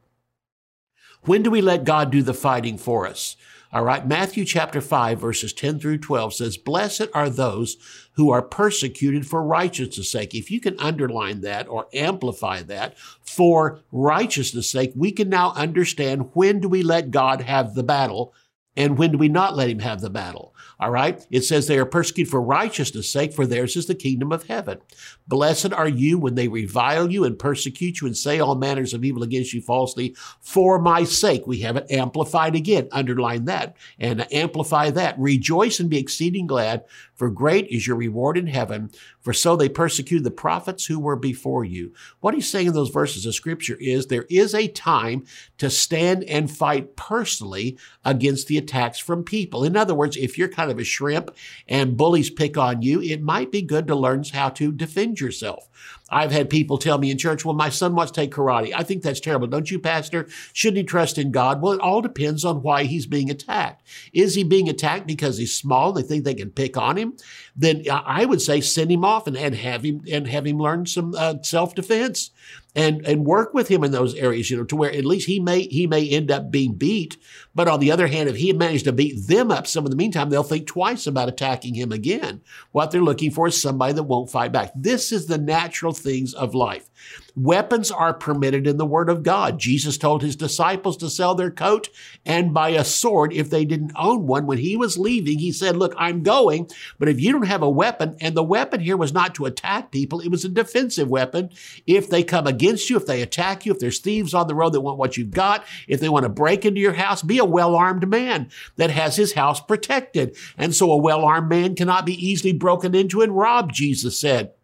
When 1.23 1.41
do 1.41 1.49
we 1.49 1.61
let 1.61 1.83
God 1.83 2.11
do 2.11 2.21
the 2.21 2.33
fighting 2.33 2.77
for 2.77 3.07
us? 3.07 3.35
All 3.75 3.83
right. 3.83 4.07
Matthew 4.07 4.45
chapter 4.45 4.79
5, 4.79 5.19
verses 5.19 5.51
10 5.51 5.79
through 5.79 5.97
12 5.97 6.33
says, 6.33 6.55
Blessed 6.55 7.09
are 7.13 7.29
those 7.29 7.75
who 8.13 8.29
are 8.29 8.41
persecuted 8.41 9.27
for 9.27 9.43
righteousness' 9.43 10.09
sake. 10.09 10.33
If 10.33 10.49
you 10.49 10.61
can 10.61 10.79
underline 10.79 11.41
that 11.41 11.67
or 11.67 11.87
amplify 11.93 12.61
that, 12.61 12.97
for 13.21 13.81
righteousness' 13.91 14.69
sake, 14.69 14.93
we 14.95 15.11
can 15.11 15.27
now 15.27 15.51
understand 15.57 16.29
when 16.31 16.61
do 16.61 16.69
we 16.69 16.83
let 16.83 17.11
God 17.11 17.41
have 17.41 17.75
the 17.75 17.83
battle 17.83 18.33
and 18.77 18.97
when 18.97 19.11
do 19.11 19.17
we 19.17 19.29
not 19.29 19.55
let 19.55 19.69
him 19.69 19.79
have 19.79 20.01
the 20.01 20.09
battle? 20.09 20.53
All 20.79 20.91
right. 20.91 21.25
It 21.31 21.41
says 21.41 21.67
they 21.67 21.77
are 21.77 21.85
persecuted 21.85 22.29
for 22.29 22.41
righteousness' 22.41 23.09
sake, 23.09 23.33
for 23.33 23.45
theirs 23.45 23.77
is 23.77 23.85
the 23.85 23.95
kingdom 23.95 24.31
of 24.31 24.47
heaven. 24.47 24.79
Blessed 25.27 25.71
are 25.71 25.87
you 25.87 26.17
when 26.17 26.35
they 26.35 26.49
revile 26.49 27.09
you 27.09 27.23
and 27.23 27.39
persecute 27.39 28.01
you 28.01 28.07
and 28.07 28.17
say 28.17 28.39
all 28.39 28.55
manners 28.55 28.93
of 28.93 29.05
evil 29.05 29.23
against 29.23 29.53
you 29.53 29.61
falsely 29.61 30.15
for 30.41 30.79
my 30.79 31.03
sake. 31.05 31.47
We 31.47 31.59
have 31.61 31.77
it 31.77 31.89
amplified 31.89 32.55
again. 32.55 32.89
Underline 32.91 33.45
that 33.45 33.77
and 33.99 34.31
amplify 34.33 34.89
that. 34.91 35.17
Rejoice 35.17 35.79
and 35.79 35.89
be 35.89 35.97
exceeding 35.97 36.47
glad, 36.47 36.83
for 37.15 37.29
great 37.29 37.67
is 37.67 37.87
your 37.87 37.95
reward 37.95 38.37
in 38.37 38.47
heaven. 38.47 38.91
For 39.21 39.33
so 39.33 39.55
they 39.55 39.69
persecuted 39.69 40.25
the 40.25 40.31
prophets 40.31 40.85
who 40.85 40.99
were 40.99 41.15
before 41.15 41.63
you. 41.63 41.93
What 42.19 42.33
he's 42.33 42.49
saying 42.49 42.67
in 42.67 42.73
those 42.73 42.89
verses 42.89 43.25
of 43.25 43.33
scripture 43.33 43.77
is 43.79 44.07
there 44.07 44.25
is 44.29 44.53
a 44.53 44.67
time 44.67 45.25
to 45.57 45.69
stand 45.69 46.23
and 46.25 46.51
fight 46.51 46.95
personally 46.95 47.77
against 48.03 48.47
the 48.47 48.57
attacks 48.57 48.99
from 48.99 49.23
people. 49.23 49.63
In 49.63 49.77
other 49.77 49.95
words, 49.95 50.17
if 50.17 50.37
you're 50.37 50.49
kind 50.49 50.69
of 50.69 50.77
a 50.77 50.83
shrimp 50.83 51.35
and 51.67 51.97
bullies 51.97 52.29
pick 52.29 52.57
on 52.57 52.81
you, 52.81 53.01
it 53.01 53.21
might 53.21 53.51
be 53.51 53.61
good 53.61 53.87
to 53.87 53.95
learn 53.95 54.23
how 54.33 54.49
to 54.49 54.71
defend 54.71 55.19
yourself. 55.19 55.69
I've 56.09 56.31
had 56.31 56.49
people 56.51 56.77
tell 56.77 56.99
me 56.99 57.09
in 57.09 57.17
church, 57.17 57.43
well, 57.43 57.55
my 57.55 57.69
son 57.69 57.95
wants 57.95 58.11
to 58.11 58.21
take 58.21 58.31
karate. 58.31 58.71
I 58.75 58.83
think 58.83 59.01
that's 59.01 59.19
terrible. 59.19 59.47
Don't 59.47 59.71
you, 59.71 59.79
Pastor? 59.79 60.27
Shouldn't 60.53 60.77
he 60.77 60.83
trust 60.83 61.17
in 61.17 61.31
God? 61.31 61.61
Well, 61.61 61.73
it 61.73 61.81
all 61.81 62.01
depends 62.01 62.45
on 62.45 62.61
why 62.61 62.83
he's 62.83 63.07
being 63.07 63.31
attacked. 63.31 63.85
Is 64.13 64.35
he 64.35 64.43
being 64.43 64.69
attacked 64.69 65.07
because 65.07 65.37
he's 65.37 65.55
small? 65.55 65.93
They 65.93 66.03
think 66.03 66.23
they 66.23 66.35
can 66.35 66.51
pick 66.51 66.77
on 66.77 66.97
him? 66.97 67.17
Then 67.55 67.83
I 67.89 68.25
would 68.25 68.41
say 68.41 68.61
send 68.61 68.91
him 68.91 69.03
off 69.03 69.25
and, 69.25 69.35
and 69.35 69.55
have 69.55 69.83
him 69.83 70.03
and 70.11 70.27
have 70.27 70.45
him 70.45 70.59
learn 70.59 70.85
some 70.85 71.15
uh, 71.17 71.35
self 71.41 71.73
defense 71.73 72.29
and 72.75 73.05
and 73.07 73.25
work 73.25 73.53
with 73.53 73.67
him 73.67 73.83
in 73.83 73.91
those 73.91 74.13
areas, 74.15 74.49
you 74.49 74.57
know, 74.57 74.65
to 74.65 74.75
where 74.75 74.91
at 74.91 75.05
least 75.05 75.27
he 75.27 75.39
may 75.39 75.63
he 75.63 75.87
may 75.87 76.07
end 76.07 76.29
up 76.29 76.51
being 76.51 76.73
beat. 76.73 77.17
But 77.53 77.67
on 77.67 77.79
the 77.79 77.91
other 77.91 78.07
hand, 78.07 78.29
if 78.29 78.35
he 78.35 78.51
managed 78.53 78.85
to 78.85 78.93
beat 78.93 79.27
them 79.27 79.49
up 79.49 79.65
some 79.65 79.85
of 79.85 79.91
the 79.91 79.97
meantime, 79.97 80.29
they'll 80.29 80.43
think 80.43 80.67
twice 80.67 81.07
about 81.07 81.29
attacking 81.29 81.73
him 81.73 81.91
again. 81.91 82.41
What 82.71 82.91
they're 82.91 83.01
looking 83.01 83.31
for 83.31 83.47
is 83.47 83.59
somebody 83.59 83.93
that 83.93 84.03
won't 84.03 84.29
fight 84.29 84.51
back. 84.51 84.71
This 84.75 85.11
is 85.11 85.27
the 85.27 85.37
natural 85.37 85.93
things 85.93 86.33
of 86.33 86.53
life. 86.53 86.89
Weapons 87.35 87.91
are 87.91 88.13
permitted 88.13 88.65
in 88.65 88.77
the 88.77 88.85
Word 88.85 89.09
of 89.09 89.21
God. 89.21 89.59
Jesus 89.59 89.97
told 89.97 90.21
his 90.21 90.37
disciples 90.37 90.95
to 90.97 91.09
sell 91.09 91.35
their 91.35 91.51
coat 91.51 91.89
and 92.25 92.53
buy 92.53 92.69
a 92.69 92.85
sword 92.85 93.33
if 93.33 93.49
they 93.49 93.65
didn't 93.65 93.91
own 93.97 94.25
one. 94.25 94.45
When 94.45 94.57
he 94.57 94.77
was 94.77 94.97
leaving, 94.97 95.39
he 95.39 95.51
said, 95.51 95.75
Look, 95.75 95.93
I'm 95.97 96.23
going, 96.23 96.69
but 96.97 97.09
if 97.09 97.19
you 97.19 97.33
don't 97.33 97.47
have 97.47 97.61
a 97.61 97.69
weapon, 97.69 98.15
and 98.21 98.37
the 98.37 98.43
weapon 98.43 98.79
here 98.79 98.95
was 98.95 99.13
not 99.13 99.35
to 99.35 99.45
attack 99.45 99.91
people, 99.91 100.21
it 100.21 100.29
was 100.29 100.45
a 100.45 100.49
defensive 100.49 101.09
weapon. 101.09 101.49
If 101.85 102.09
they 102.09 102.23
come 102.23 102.47
against 102.47 102.89
you, 102.89 102.95
if 102.95 103.05
they 103.05 103.21
attack 103.21 103.65
you, 103.65 103.73
if 103.73 103.79
there's 103.79 103.99
thieves 103.99 104.33
on 104.33 104.47
the 104.47 104.55
road 104.55 104.71
that 104.71 104.81
want 104.81 104.97
what 104.97 105.17
you've 105.17 105.31
got, 105.31 105.65
if 105.89 105.99
they 105.99 106.09
want 106.09 106.23
to 106.23 106.29
break 106.29 106.63
into 106.63 106.79
your 106.79 106.93
house, 106.93 107.21
be 107.21 107.37
a 107.37 107.45
well 107.45 107.75
armed 107.75 108.07
man 108.07 108.49
that 108.77 108.91
has 108.91 109.17
his 109.17 109.33
house 109.33 109.59
protected. 109.59 110.37
And 110.57 110.73
so 110.73 110.89
a 110.89 110.97
well 110.97 111.25
armed 111.25 111.49
man 111.49 111.75
cannot 111.75 112.05
be 112.05 112.13
easily 112.13 112.53
broken 112.53 112.95
into 112.95 113.21
and 113.21 113.35
robbed, 113.35 113.73
Jesus 113.73 114.17
said. 114.17 114.54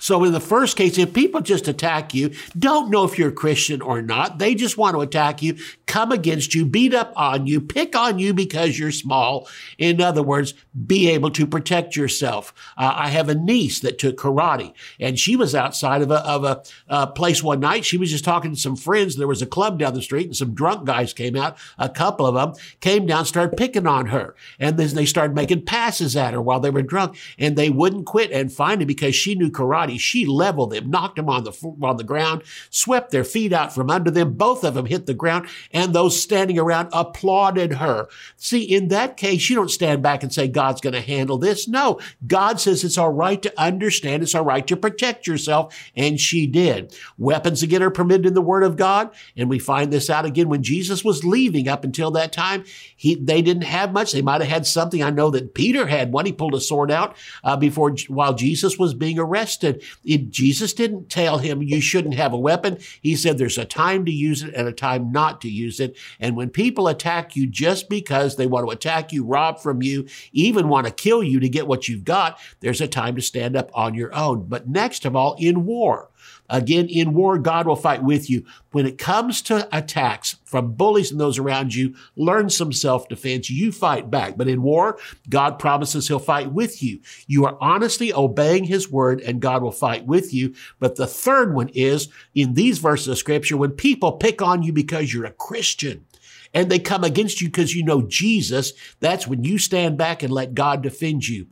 So 0.00 0.22
in 0.24 0.32
the 0.32 0.40
first 0.40 0.76
case, 0.76 0.98
if 0.98 1.14
people 1.14 1.40
just 1.40 1.66
attack 1.66 2.12
you, 2.12 2.32
don't 2.58 2.90
know 2.90 3.04
if 3.04 3.18
you're 3.18 3.30
a 3.30 3.32
Christian 3.32 3.80
or 3.80 4.02
not, 4.02 4.38
they 4.38 4.54
just 4.54 4.76
want 4.76 4.94
to 4.94 5.00
attack 5.00 5.42
you, 5.42 5.56
come 5.86 6.12
against 6.12 6.54
you, 6.54 6.66
beat 6.66 6.92
up 6.92 7.12
on 7.16 7.46
you, 7.46 7.60
pick 7.60 7.96
on 7.96 8.18
you 8.18 8.34
because 8.34 8.78
you're 8.78 8.92
small. 8.92 9.48
In 9.78 10.00
other 10.00 10.22
words, 10.22 10.52
be 10.86 11.08
able 11.08 11.30
to 11.30 11.46
protect 11.46 11.96
yourself. 11.96 12.52
Uh, 12.76 12.92
I 12.94 13.08
have 13.08 13.28
a 13.28 13.34
niece 13.34 13.80
that 13.80 13.98
took 13.98 14.16
karate 14.16 14.74
and 15.00 15.18
she 15.18 15.36
was 15.36 15.54
outside 15.54 16.02
of 16.02 16.10
a, 16.10 16.26
of 16.26 16.44
a, 16.88 17.04
place 17.14 17.42
one 17.42 17.60
night. 17.60 17.84
She 17.84 17.96
was 17.96 18.10
just 18.10 18.24
talking 18.24 18.54
to 18.54 18.60
some 18.60 18.76
friends. 18.76 19.16
There 19.16 19.28
was 19.28 19.42
a 19.42 19.46
club 19.46 19.78
down 19.78 19.94
the 19.94 20.02
street 20.02 20.26
and 20.26 20.36
some 20.36 20.54
drunk 20.54 20.84
guys 20.84 21.12
came 21.12 21.36
out. 21.36 21.56
A 21.78 21.88
couple 21.88 22.26
of 22.26 22.34
them 22.34 22.54
came 22.80 23.06
down, 23.06 23.24
started 23.24 23.56
picking 23.56 23.86
on 23.86 24.06
her. 24.06 24.34
And 24.58 24.76
then 24.76 24.94
they 24.94 25.06
started 25.06 25.34
making 25.34 25.64
passes 25.64 26.16
at 26.16 26.34
her 26.34 26.42
while 26.42 26.60
they 26.60 26.70
were 26.70 26.82
drunk 26.82 27.16
and 27.38 27.56
they 27.56 27.70
wouldn't 27.70 28.06
quit. 28.06 28.32
And 28.32 28.52
finally, 28.52 28.84
because 28.84 29.14
she 29.14 29.34
knew 29.34 29.50
karate, 29.50 29.73
karate. 29.74 29.98
She 29.98 30.26
leveled 30.26 30.70
them, 30.70 30.90
knocked 30.90 31.16
them 31.16 31.28
on 31.28 31.44
the, 31.44 31.76
on 31.82 31.96
the 31.96 32.04
ground, 32.04 32.42
swept 32.70 33.10
their 33.10 33.24
feet 33.24 33.52
out 33.52 33.74
from 33.74 33.90
under 33.90 34.10
them. 34.10 34.34
Both 34.34 34.64
of 34.64 34.74
them 34.74 34.86
hit 34.86 35.06
the 35.06 35.14
ground 35.14 35.48
and 35.72 35.92
those 35.92 36.20
standing 36.20 36.58
around 36.58 36.88
applauded 36.92 37.74
her. 37.74 38.08
See, 38.36 38.62
in 38.62 38.88
that 38.88 39.16
case, 39.16 39.48
you 39.48 39.56
don't 39.56 39.70
stand 39.70 40.02
back 40.02 40.22
and 40.22 40.32
say, 40.32 40.48
God's 40.48 40.80
going 40.80 40.94
to 40.94 41.00
handle 41.00 41.38
this. 41.38 41.68
No, 41.68 42.00
God 42.26 42.60
says 42.60 42.84
it's 42.84 42.98
all 42.98 43.12
right 43.12 43.40
to 43.42 43.60
understand. 43.60 44.22
It's 44.22 44.34
all 44.34 44.44
right 44.44 44.66
to 44.66 44.76
protect 44.76 45.26
yourself. 45.26 45.74
And 45.96 46.20
she 46.20 46.46
did. 46.46 46.96
Weapons 47.18 47.62
again 47.62 47.82
are 47.82 47.90
permitted 47.90 48.26
in 48.26 48.34
the 48.34 48.42
word 48.42 48.62
of 48.62 48.76
God. 48.76 49.10
And 49.36 49.48
we 49.48 49.58
find 49.58 49.92
this 49.92 50.10
out 50.10 50.24
again 50.24 50.48
when 50.48 50.62
Jesus 50.62 51.04
was 51.04 51.24
leaving 51.24 51.68
up 51.68 51.84
until 51.84 52.10
that 52.12 52.32
time. 52.32 52.64
He, 52.96 53.14
they 53.14 53.42
didn't 53.42 53.64
have 53.64 53.92
much. 53.92 54.12
They 54.12 54.22
might 54.22 54.40
have 54.40 54.50
had 54.50 54.66
something. 54.66 55.02
I 55.02 55.10
know 55.10 55.30
that 55.30 55.54
Peter 55.54 55.86
had 55.86 56.12
one. 56.12 56.26
He 56.26 56.32
pulled 56.32 56.54
a 56.54 56.60
sword 56.60 56.90
out 56.90 57.16
uh, 57.42 57.56
before, 57.56 57.94
while 58.08 58.34
Jesus 58.34 58.78
was 58.78 58.94
being 58.94 59.18
arrested. 59.18 59.63
It, 59.64 60.30
Jesus 60.30 60.72
didn't 60.72 61.08
tell 61.08 61.38
him 61.38 61.62
you 61.62 61.80
shouldn't 61.80 62.14
have 62.14 62.32
a 62.32 62.38
weapon. 62.38 62.78
He 63.00 63.16
said 63.16 63.38
there's 63.38 63.58
a 63.58 63.64
time 63.64 64.04
to 64.04 64.12
use 64.12 64.42
it 64.42 64.54
and 64.54 64.68
a 64.68 64.72
time 64.72 65.10
not 65.10 65.40
to 65.42 65.48
use 65.48 65.80
it. 65.80 65.96
And 66.20 66.36
when 66.36 66.50
people 66.50 66.88
attack 66.88 67.34
you 67.34 67.46
just 67.46 67.88
because 67.88 68.36
they 68.36 68.46
want 68.46 68.66
to 68.66 68.72
attack 68.72 69.12
you, 69.12 69.24
rob 69.24 69.60
from 69.60 69.82
you, 69.82 70.06
even 70.32 70.68
want 70.68 70.86
to 70.86 70.92
kill 70.92 71.22
you 71.22 71.40
to 71.40 71.48
get 71.48 71.66
what 71.66 71.88
you've 71.88 72.04
got, 72.04 72.38
there's 72.60 72.80
a 72.80 72.88
time 72.88 73.16
to 73.16 73.22
stand 73.22 73.56
up 73.56 73.70
on 73.74 73.94
your 73.94 74.14
own. 74.14 74.46
But 74.46 74.68
next 74.68 75.04
of 75.04 75.16
all, 75.16 75.36
in 75.38 75.64
war, 75.64 76.10
Again, 76.50 76.88
in 76.88 77.14
war, 77.14 77.38
God 77.38 77.66
will 77.66 77.76
fight 77.76 78.02
with 78.02 78.28
you. 78.28 78.44
When 78.70 78.86
it 78.86 78.98
comes 78.98 79.40
to 79.42 79.66
attacks 79.76 80.36
from 80.44 80.74
bullies 80.74 81.10
and 81.10 81.18
those 81.18 81.38
around 81.38 81.74
you, 81.74 81.94
learn 82.16 82.50
some 82.50 82.72
self-defense. 82.72 83.48
You 83.48 83.72
fight 83.72 84.10
back. 84.10 84.36
But 84.36 84.48
in 84.48 84.62
war, 84.62 84.98
God 85.28 85.58
promises 85.58 86.08
he'll 86.08 86.18
fight 86.18 86.52
with 86.52 86.82
you. 86.82 87.00
You 87.26 87.46
are 87.46 87.56
honestly 87.60 88.12
obeying 88.12 88.64
his 88.64 88.90
word 88.90 89.20
and 89.22 89.40
God 89.40 89.62
will 89.62 89.72
fight 89.72 90.06
with 90.06 90.34
you. 90.34 90.54
But 90.78 90.96
the 90.96 91.06
third 91.06 91.54
one 91.54 91.70
is 91.70 92.08
in 92.34 92.54
these 92.54 92.78
verses 92.78 93.08
of 93.08 93.18
scripture, 93.18 93.56
when 93.56 93.72
people 93.72 94.12
pick 94.12 94.42
on 94.42 94.62
you 94.62 94.72
because 94.72 95.14
you're 95.14 95.24
a 95.24 95.32
Christian, 95.32 96.04
and 96.52 96.70
they 96.70 96.78
come 96.78 97.02
against 97.02 97.40
you 97.40 97.48
because 97.48 97.74
you 97.74 97.82
know 97.82 98.02
Jesus, 98.02 98.74
that's 99.00 99.26
when 99.26 99.42
you 99.42 99.58
stand 99.58 99.98
back 99.98 100.22
and 100.22 100.32
let 100.32 100.54
God 100.54 100.82
defend 100.82 101.26
you. 101.26 101.48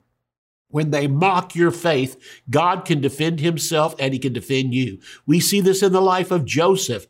When 0.72 0.90
they 0.90 1.06
mock 1.06 1.54
your 1.54 1.70
faith, 1.70 2.20
God 2.50 2.84
can 2.84 3.00
defend 3.00 3.40
himself 3.40 3.94
and 3.98 4.12
he 4.12 4.18
can 4.18 4.32
defend 4.32 4.74
you. 4.74 4.98
We 5.26 5.38
see 5.38 5.60
this 5.60 5.82
in 5.82 5.92
the 5.92 6.00
life 6.00 6.30
of 6.30 6.44
Joseph. 6.44 7.06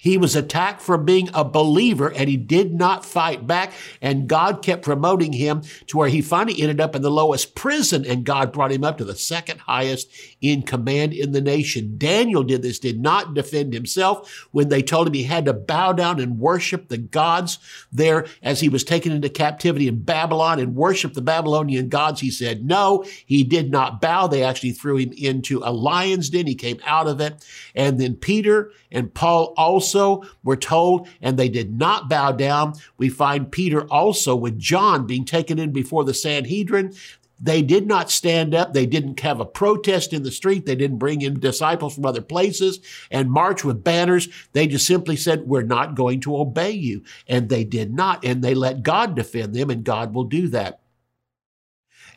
He 0.00 0.16
was 0.16 0.36
attacked 0.36 0.80
for 0.80 0.96
being 0.96 1.28
a 1.34 1.44
believer 1.44 2.12
and 2.12 2.30
he 2.30 2.36
did 2.36 2.72
not 2.72 3.04
fight 3.04 3.48
back. 3.48 3.72
And 4.00 4.28
God 4.28 4.62
kept 4.62 4.84
promoting 4.84 5.32
him 5.32 5.62
to 5.88 5.96
where 5.96 6.08
he 6.08 6.22
finally 6.22 6.62
ended 6.62 6.80
up 6.80 6.94
in 6.94 7.02
the 7.02 7.10
lowest 7.10 7.56
prison 7.56 8.06
and 8.06 8.24
God 8.24 8.52
brought 8.52 8.70
him 8.70 8.84
up 8.84 8.98
to 8.98 9.04
the 9.04 9.16
second 9.16 9.58
highest 9.58 10.08
in 10.40 10.62
command 10.62 11.14
in 11.14 11.32
the 11.32 11.40
nation. 11.40 11.98
Daniel 11.98 12.44
did 12.44 12.62
this, 12.62 12.78
did 12.78 13.00
not 13.00 13.34
defend 13.34 13.74
himself 13.74 14.46
when 14.52 14.68
they 14.68 14.82
told 14.82 15.08
him 15.08 15.14
he 15.14 15.24
had 15.24 15.46
to 15.46 15.52
bow 15.52 15.92
down 15.92 16.20
and 16.20 16.38
worship 16.38 16.86
the 16.86 16.98
gods 16.98 17.58
there 17.90 18.24
as 18.40 18.60
he 18.60 18.68
was 18.68 18.84
taken 18.84 19.10
into 19.10 19.28
captivity 19.28 19.88
in 19.88 20.00
Babylon 20.02 20.60
and 20.60 20.76
worship 20.76 21.14
the 21.14 21.22
Babylonian 21.22 21.88
gods. 21.88 22.20
He 22.20 22.30
said 22.30 22.64
no, 22.64 23.04
he 23.26 23.42
did 23.42 23.72
not 23.72 24.00
bow. 24.00 24.28
They 24.28 24.44
actually 24.44 24.72
threw 24.72 24.98
him 24.98 25.12
into 25.16 25.60
a 25.64 25.72
lion's 25.72 26.30
den. 26.30 26.46
He 26.46 26.54
came 26.54 26.78
out 26.86 27.08
of 27.08 27.20
it. 27.20 27.44
And 27.74 28.00
then 28.00 28.14
Peter 28.14 28.70
and 28.92 29.12
Paul 29.12 29.54
also 29.56 29.87
also 29.94 30.28
were 30.42 30.56
told, 30.56 31.08
and 31.22 31.38
they 31.38 31.48
did 31.48 31.78
not 31.78 32.08
bow 32.08 32.32
down. 32.32 32.74
We 32.96 33.08
find 33.08 33.50
Peter 33.50 33.82
also 33.84 34.36
with 34.36 34.58
John 34.58 35.06
being 35.06 35.24
taken 35.24 35.58
in 35.58 35.72
before 35.72 36.04
the 36.04 36.14
Sanhedrin. 36.14 36.94
They 37.40 37.62
did 37.62 37.86
not 37.86 38.10
stand 38.10 38.52
up. 38.52 38.74
They 38.74 38.84
didn't 38.84 39.20
have 39.20 39.38
a 39.38 39.46
protest 39.46 40.12
in 40.12 40.24
the 40.24 40.32
street. 40.32 40.66
They 40.66 40.74
didn't 40.74 40.98
bring 40.98 41.22
in 41.22 41.38
disciples 41.38 41.94
from 41.94 42.04
other 42.04 42.20
places 42.20 42.80
and 43.12 43.30
march 43.30 43.64
with 43.64 43.84
banners. 43.84 44.28
They 44.52 44.66
just 44.66 44.86
simply 44.86 45.14
said, 45.14 45.46
we're 45.46 45.62
not 45.62 45.94
going 45.94 46.20
to 46.22 46.36
obey 46.36 46.72
you. 46.72 47.04
And 47.28 47.48
they 47.48 47.62
did 47.62 47.94
not. 47.94 48.24
And 48.24 48.42
they 48.42 48.54
let 48.54 48.82
God 48.82 49.14
defend 49.14 49.54
them 49.54 49.70
and 49.70 49.84
God 49.84 50.14
will 50.14 50.24
do 50.24 50.48
that 50.48 50.80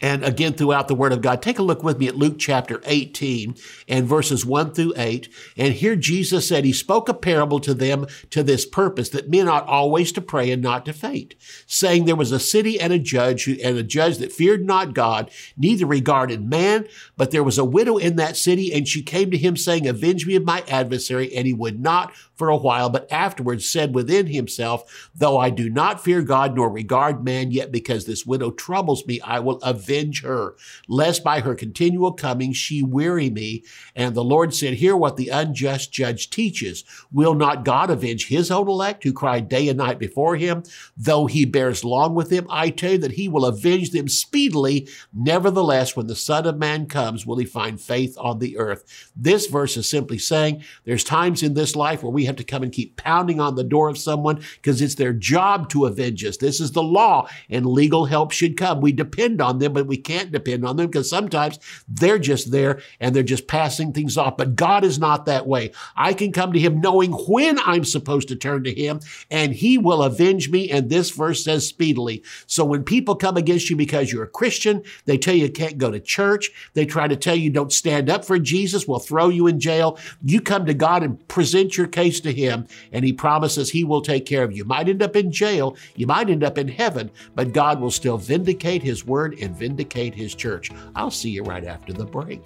and 0.01 0.23
again 0.23 0.53
throughout 0.53 0.87
the 0.87 0.95
Word 0.95 1.13
of 1.13 1.21
God. 1.21 1.41
Take 1.41 1.59
a 1.59 1.63
look 1.63 1.83
with 1.83 1.99
me 1.99 2.07
at 2.07 2.17
Luke 2.17 2.37
chapter 2.39 2.81
18 2.85 3.55
and 3.87 4.07
verses 4.07 4.45
1 4.45 4.73
through 4.73 4.93
8. 4.97 5.29
And 5.55 5.73
here 5.75 5.95
Jesus 5.95 6.47
said, 6.47 6.65
He 6.65 6.73
spoke 6.73 7.07
a 7.07 7.13
parable 7.13 7.59
to 7.61 7.73
them 7.73 8.07
to 8.31 8.43
this 8.43 8.65
purpose, 8.65 9.09
that 9.09 9.29
men 9.29 9.47
ought 9.47 9.67
always 9.67 10.11
to 10.13 10.21
pray 10.21 10.51
and 10.51 10.61
not 10.61 10.85
to 10.85 10.93
faint, 10.93 11.35
saying 11.67 12.05
there 12.05 12.15
was 12.15 12.31
a 12.31 12.39
city 12.39 12.79
and 12.79 12.91
a 12.91 12.99
judge 12.99 13.45
who, 13.45 13.55
and 13.63 13.77
a 13.77 13.83
judge 13.83 14.17
that 14.17 14.31
feared 14.31 14.65
not 14.65 14.93
God, 14.93 15.29
neither 15.55 15.85
regarded 15.85 16.49
man, 16.49 16.87
but 17.15 17.31
there 17.31 17.43
was 17.43 17.57
a 17.57 17.65
widow 17.65 17.97
in 17.97 18.15
that 18.15 18.35
city, 18.35 18.73
and 18.73 18.87
she 18.87 19.03
came 19.03 19.29
to 19.31 19.37
him 19.37 19.55
saying, 19.55 19.87
Avenge 19.87 20.25
me 20.25 20.35
of 20.35 20.43
my 20.43 20.63
adversary, 20.67 21.33
and 21.35 21.45
he 21.45 21.53
would 21.53 21.79
not 21.79 22.11
for 22.33 22.49
a 22.49 22.57
while, 22.57 22.89
but 22.89 23.11
afterwards 23.11 23.69
said 23.69 23.93
within 23.93 24.25
himself, 24.25 25.09
Though 25.13 25.37
I 25.37 25.51
do 25.51 25.69
not 25.69 26.03
fear 26.03 26.23
God 26.23 26.55
nor 26.55 26.71
regard 26.71 27.23
man, 27.23 27.51
yet 27.51 27.71
because 27.71 28.05
this 28.05 28.25
widow 28.25 28.49
troubles 28.49 29.05
me, 29.05 29.21
I 29.21 29.39
will 29.39 29.57
avenge 29.57 29.90
her, 30.23 30.55
lest 30.87 31.23
by 31.23 31.41
her 31.41 31.55
continual 31.55 32.13
coming 32.13 32.53
she 32.53 32.83
weary 32.83 33.29
me. 33.29 33.63
And 33.95 34.15
the 34.15 34.23
Lord 34.23 34.53
said, 34.53 34.75
Hear 34.75 34.95
what 34.95 35.17
the 35.17 35.29
unjust 35.29 35.91
judge 35.91 36.29
teaches. 36.29 36.83
Will 37.11 37.33
not 37.33 37.65
God 37.65 37.89
avenge 37.89 38.27
his 38.27 38.51
own 38.51 38.67
elect 38.67 39.03
who 39.03 39.13
cry 39.13 39.39
day 39.39 39.67
and 39.67 39.77
night 39.77 39.99
before 39.99 40.35
him? 40.35 40.63
Though 40.97 41.25
he 41.25 41.45
bears 41.45 41.83
long 41.83 42.15
with 42.15 42.29
them, 42.29 42.47
I 42.49 42.69
tell 42.69 42.93
you 42.93 42.97
that 42.99 43.13
he 43.13 43.27
will 43.27 43.45
avenge 43.45 43.91
them 43.91 44.07
speedily. 44.07 44.87
Nevertheless, 45.13 45.95
when 45.95 46.07
the 46.07 46.15
Son 46.15 46.45
of 46.45 46.57
Man 46.57 46.85
comes, 46.85 47.25
will 47.25 47.37
he 47.37 47.45
find 47.45 47.79
faith 47.79 48.15
on 48.17 48.39
the 48.39 48.57
earth? 48.57 49.11
This 49.15 49.47
verse 49.47 49.77
is 49.77 49.89
simply 49.89 50.17
saying 50.17 50.63
there's 50.85 51.03
times 51.03 51.43
in 51.43 51.53
this 51.53 51.75
life 51.75 52.03
where 52.03 52.11
we 52.11 52.25
have 52.25 52.35
to 52.37 52.43
come 52.43 52.63
and 52.63 52.71
keep 52.71 52.97
pounding 52.97 53.39
on 53.39 53.55
the 53.55 53.63
door 53.63 53.89
of 53.89 53.97
someone 53.97 54.43
because 54.55 54.81
it's 54.81 54.95
their 54.95 55.13
job 55.13 55.69
to 55.69 55.85
avenge 55.85 56.23
us. 56.25 56.37
This 56.37 56.59
is 56.59 56.71
the 56.71 56.83
law 56.83 57.27
and 57.49 57.65
legal 57.65 58.05
help 58.05 58.31
should 58.31 58.57
come. 58.57 58.81
We 58.81 58.91
depend 58.91 59.41
on 59.41 59.59
them, 59.59 59.77
but 59.81 59.89
we 59.89 59.97
can't 59.97 60.31
depend 60.31 60.65
on 60.65 60.77
them 60.77 60.87
because 60.87 61.09
sometimes 61.09 61.59
they're 61.87 62.19
just 62.19 62.51
there 62.51 62.81
and 62.99 63.15
they're 63.15 63.23
just 63.23 63.47
passing 63.47 63.91
things 63.91 64.17
off. 64.17 64.37
But 64.37 64.55
God 64.55 64.83
is 64.83 64.99
not 64.99 65.25
that 65.25 65.47
way. 65.47 65.71
I 65.95 66.13
can 66.13 66.31
come 66.31 66.53
to 66.53 66.59
him 66.59 66.79
knowing 66.79 67.11
when 67.11 67.59
I'm 67.59 67.83
supposed 67.83 68.27
to 68.29 68.35
turn 68.35 68.63
to 68.63 68.73
him 68.73 68.99
and 69.29 69.53
he 69.53 69.77
will 69.77 70.03
avenge 70.03 70.49
me. 70.49 70.69
And 70.69 70.89
this 70.89 71.09
verse 71.09 71.43
says 71.43 71.67
speedily. 71.67 72.23
So 72.45 72.63
when 72.63 72.83
people 72.83 73.15
come 73.15 73.37
against 73.37 73.69
you 73.69 73.75
because 73.75 74.11
you're 74.11 74.23
a 74.23 74.27
Christian, 74.27 74.83
they 75.05 75.17
tell 75.17 75.33
you 75.33 75.45
you 75.45 75.51
can't 75.51 75.77
go 75.77 75.91
to 75.91 75.99
church. 75.99 76.51
They 76.73 76.85
try 76.85 77.07
to 77.07 77.15
tell 77.15 77.35
you 77.35 77.49
don't 77.49 77.73
stand 77.73 78.09
up 78.09 78.23
for 78.23 78.37
Jesus. 78.37 78.87
We'll 78.87 78.99
throw 78.99 79.29
you 79.29 79.47
in 79.47 79.59
jail. 79.59 79.97
You 80.23 80.39
come 80.39 80.65
to 80.67 80.73
God 80.73 81.03
and 81.03 81.27
present 81.27 81.75
your 81.77 81.87
case 81.87 82.19
to 82.21 82.31
him 82.31 82.67
and 82.91 83.03
he 83.03 83.13
promises 83.13 83.71
he 83.71 83.83
will 83.83 84.01
take 84.01 84.25
care 84.25 84.43
of 84.43 84.51
you. 84.51 84.61
You 84.61 84.65
might 84.65 84.89
end 84.89 85.01
up 85.01 85.15
in 85.15 85.31
jail, 85.31 85.75
you 85.95 86.05
might 86.05 86.29
end 86.29 86.43
up 86.43 86.59
in 86.59 86.67
heaven, 86.67 87.09
but 87.33 87.51
God 87.51 87.81
will 87.81 87.89
still 87.89 88.19
vindicate 88.19 88.83
his 88.83 89.03
word 89.03 89.35
and 89.41 89.57
vindicate 89.71 90.13
his 90.13 90.35
church. 90.35 90.69
I'll 90.95 91.11
see 91.11 91.29
you 91.29 91.43
right 91.43 91.63
after 91.63 91.93
the 91.93 92.05
break. 92.05 92.45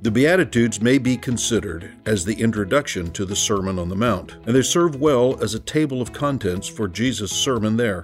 The 0.00 0.10
Beatitudes 0.10 0.80
may 0.80 0.98
be 0.98 1.16
considered 1.16 1.94
as 2.06 2.24
the 2.24 2.34
introduction 2.34 3.12
to 3.12 3.24
the 3.24 3.36
Sermon 3.36 3.78
on 3.78 3.88
the 3.88 3.94
Mount, 3.94 4.32
and 4.46 4.56
they 4.56 4.62
serve 4.62 4.96
well 4.96 5.40
as 5.42 5.54
a 5.54 5.60
table 5.60 6.02
of 6.02 6.12
contents 6.12 6.66
for 6.66 6.88
Jesus' 6.88 7.30
sermon 7.30 7.76
there. 7.76 8.02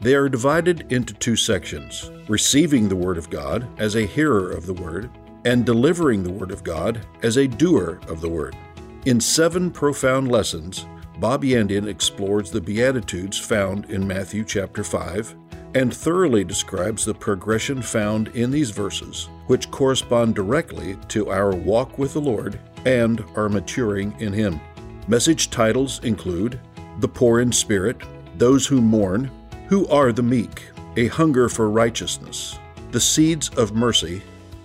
They 0.00 0.14
are 0.14 0.28
divided 0.28 0.92
into 0.92 1.14
two 1.14 1.36
sections 1.36 2.10
receiving 2.28 2.88
the 2.88 2.96
Word 2.96 3.16
of 3.16 3.30
God 3.30 3.66
as 3.80 3.94
a 3.94 4.04
hearer 4.04 4.50
of 4.50 4.66
the 4.66 4.74
Word, 4.74 5.08
and 5.46 5.64
delivering 5.64 6.22
the 6.22 6.32
Word 6.32 6.50
of 6.50 6.62
God 6.62 7.06
as 7.22 7.38
a 7.38 7.48
doer 7.48 7.98
of 8.08 8.20
the 8.20 8.28
Word. 8.28 8.54
In 9.06 9.18
seven 9.18 9.70
profound 9.70 10.30
lessons, 10.30 10.84
Bob 11.20 11.42
Yandian 11.42 11.86
explores 11.86 12.50
the 12.50 12.60
Beatitudes 12.60 13.38
found 13.38 13.86
in 13.86 14.06
Matthew 14.06 14.44
chapter 14.44 14.84
5 14.84 15.34
and 15.78 15.94
thoroughly 15.94 16.42
describes 16.42 17.04
the 17.04 17.14
progression 17.14 17.80
found 17.80 18.26
in 18.34 18.50
these 18.50 18.70
verses, 18.70 19.28
which 19.46 19.70
correspond 19.70 20.34
directly 20.34 20.96
to 21.06 21.30
our 21.30 21.54
walk 21.54 21.98
with 21.98 22.14
the 22.14 22.20
Lord 22.20 22.58
and 22.84 23.24
our 23.36 23.48
maturing 23.48 24.12
in 24.18 24.32
Him. 24.32 24.60
Message 25.06 25.50
titles 25.50 26.02
include 26.02 26.58
The 26.98 27.06
Poor 27.06 27.38
in 27.38 27.52
Spirit, 27.52 28.02
Those 28.38 28.66
Who 28.66 28.80
Mourn, 28.80 29.30
Who 29.68 29.86
Are 29.86 30.10
the 30.10 30.20
Meek, 30.20 30.64
A 30.96 31.06
Hunger 31.06 31.48
for 31.48 31.70
Righteousness, 31.70 32.58
The 32.90 33.00
Seeds 33.00 33.48
of 33.50 33.76
Mercy, 33.76 34.20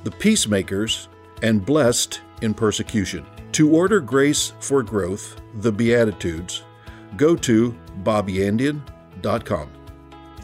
The 0.05 0.11
Peacemakers, 0.11 1.09
and 1.43 1.63
Blessed 1.63 2.21
in 2.41 2.55
Persecution. 2.55 3.23
To 3.51 3.69
order 3.69 3.99
Grace 3.99 4.53
for 4.59 4.81
Growth, 4.81 5.39
the 5.59 5.71
Beatitudes, 5.71 6.63
go 7.17 7.35
to 7.35 7.77
bobyandian.com. 8.01 9.82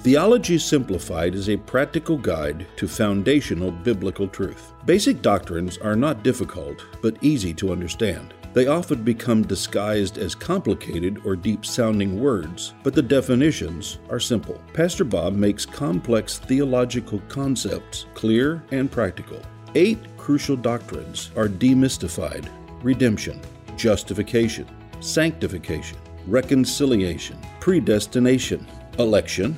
Theology 0.02 0.58
Simplified 0.58 1.36
is 1.36 1.50
a 1.50 1.58
practical 1.58 2.18
guide 2.18 2.66
to 2.78 2.88
foundational 2.88 3.70
biblical 3.70 4.30
truth. 4.30 4.72
Basic 4.86 5.22
doctrines 5.22 5.78
are 5.78 5.96
not 5.98 6.24
difficult, 6.24 6.86
but 7.02 7.22
easy 7.22 7.54
to 7.56 7.74
understand. 7.74 8.34
They 8.54 8.68
often 8.68 9.04
become 9.04 9.42
disguised 9.42 10.18
as 10.18 10.36
complicated 10.36 11.22
or 11.26 11.36
deep 11.36 11.66
sounding 11.66 12.18
words, 12.18 12.76
but 12.82 12.96
the 12.96 13.02
definitions 13.02 14.00
are 14.10 14.22
simple. 14.22 14.62
Pastor 14.72 15.04
Bob 15.04 15.34
makes 15.34 15.66
complex 15.66 16.38
theological 16.40 17.22
concepts 17.28 18.06
clear 18.14 18.64
and 18.72 18.90
practical. 18.90 19.42
Eight 19.76 20.00
crucial 20.16 20.56
doctrines 20.56 21.32
are 21.36 21.50
demystified 21.50 22.48
redemption, 22.82 23.42
justification, 23.76 24.66
sanctification, 25.02 25.98
reconciliation, 26.26 27.38
predestination, 27.60 28.66
election, 28.98 29.58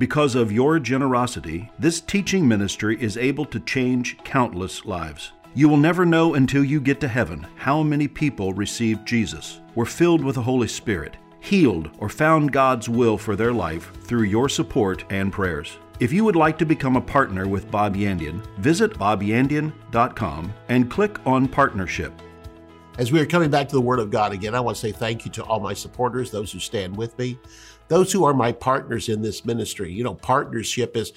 Because 0.00 0.34
of 0.34 0.50
your 0.50 0.78
generosity, 0.78 1.70
this 1.78 2.00
teaching 2.00 2.48
ministry 2.48 2.96
is 3.02 3.18
able 3.18 3.44
to 3.44 3.60
change 3.60 4.16
countless 4.24 4.86
lives. 4.86 5.32
You 5.54 5.68
will 5.68 5.76
never 5.76 6.06
know 6.06 6.36
until 6.36 6.64
you 6.64 6.80
get 6.80 7.00
to 7.00 7.08
heaven 7.08 7.46
how 7.56 7.82
many 7.82 8.08
people 8.08 8.54
received 8.54 9.06
Jesus, 9.06 9.60
were 9.74 9.84
filled 9.84 10.24
with 10.24 10.36
the 10.36 10.42
Holy 10.42 10.68
Spirit, 10.68 11.18
healed, 11.40 11.90
or 11.98 12.08
found 12.08 12.50
God's 12.50 12.88
will 12.88 13.18
for 13.18 13.36
their 13.36 13.52
life 13.52 13.92
through 14.04 14.22
your 14.22 14.48
support 14.48 15.04
and 15.10 15.30
prayers. 15.30 15.76
If 15.98 16.14
you 16.14 16.24
would 16.24 16.34
like 16.34 16.56
to 16.60 16.64
become 16.64 16.96
a 16.96 17.02
partner 17.02 17.46
with 17.46 17.70
Bob 17.70 17.94
Yandian, 17.94 18.40
visit 18.56 18.94
bobyandian.com 18.94 20.54
and 20.70 20.90
click 20.90 21.18
on 21.26 21.46
Partnership. 21.46 22.14
As 22.96 23.12
we 23.12 23.20
are 23.20 23.26
coming 23.26 23.50
back 23.50 23.68
to 23.68 23.74
the 23.74 23.82
Word 23.82 23.98
of 23.98 24.10
God 24.10 24.32
again, 24.32 24.54
I 24.54 24.60
want 24.60 24.76
to 24.76 24.80
say 24.80 24.92
thank 24.92 25.26
you 25.26 25.30
to 25.32 25.44
all 25.44 25.60
my 25.60 25.74
supporters, 25.74 26.30
those 26.30 26.50
who 26.50 26.58
stand 26.58 26.96
with 26.96 27.18
me 27.18 27.38
those 27.90 28.12
who 28.12 28.24
are 28.24 28.32
my 28.32 28.52
partners 28.52 29.08
in 29.08 29.20
this 29.20 29.44
ministry. 29.44 29.92
You 29.92 30.04
know, 30.04 30.14
partnership 30.14 30.96
is, 30.96 31.12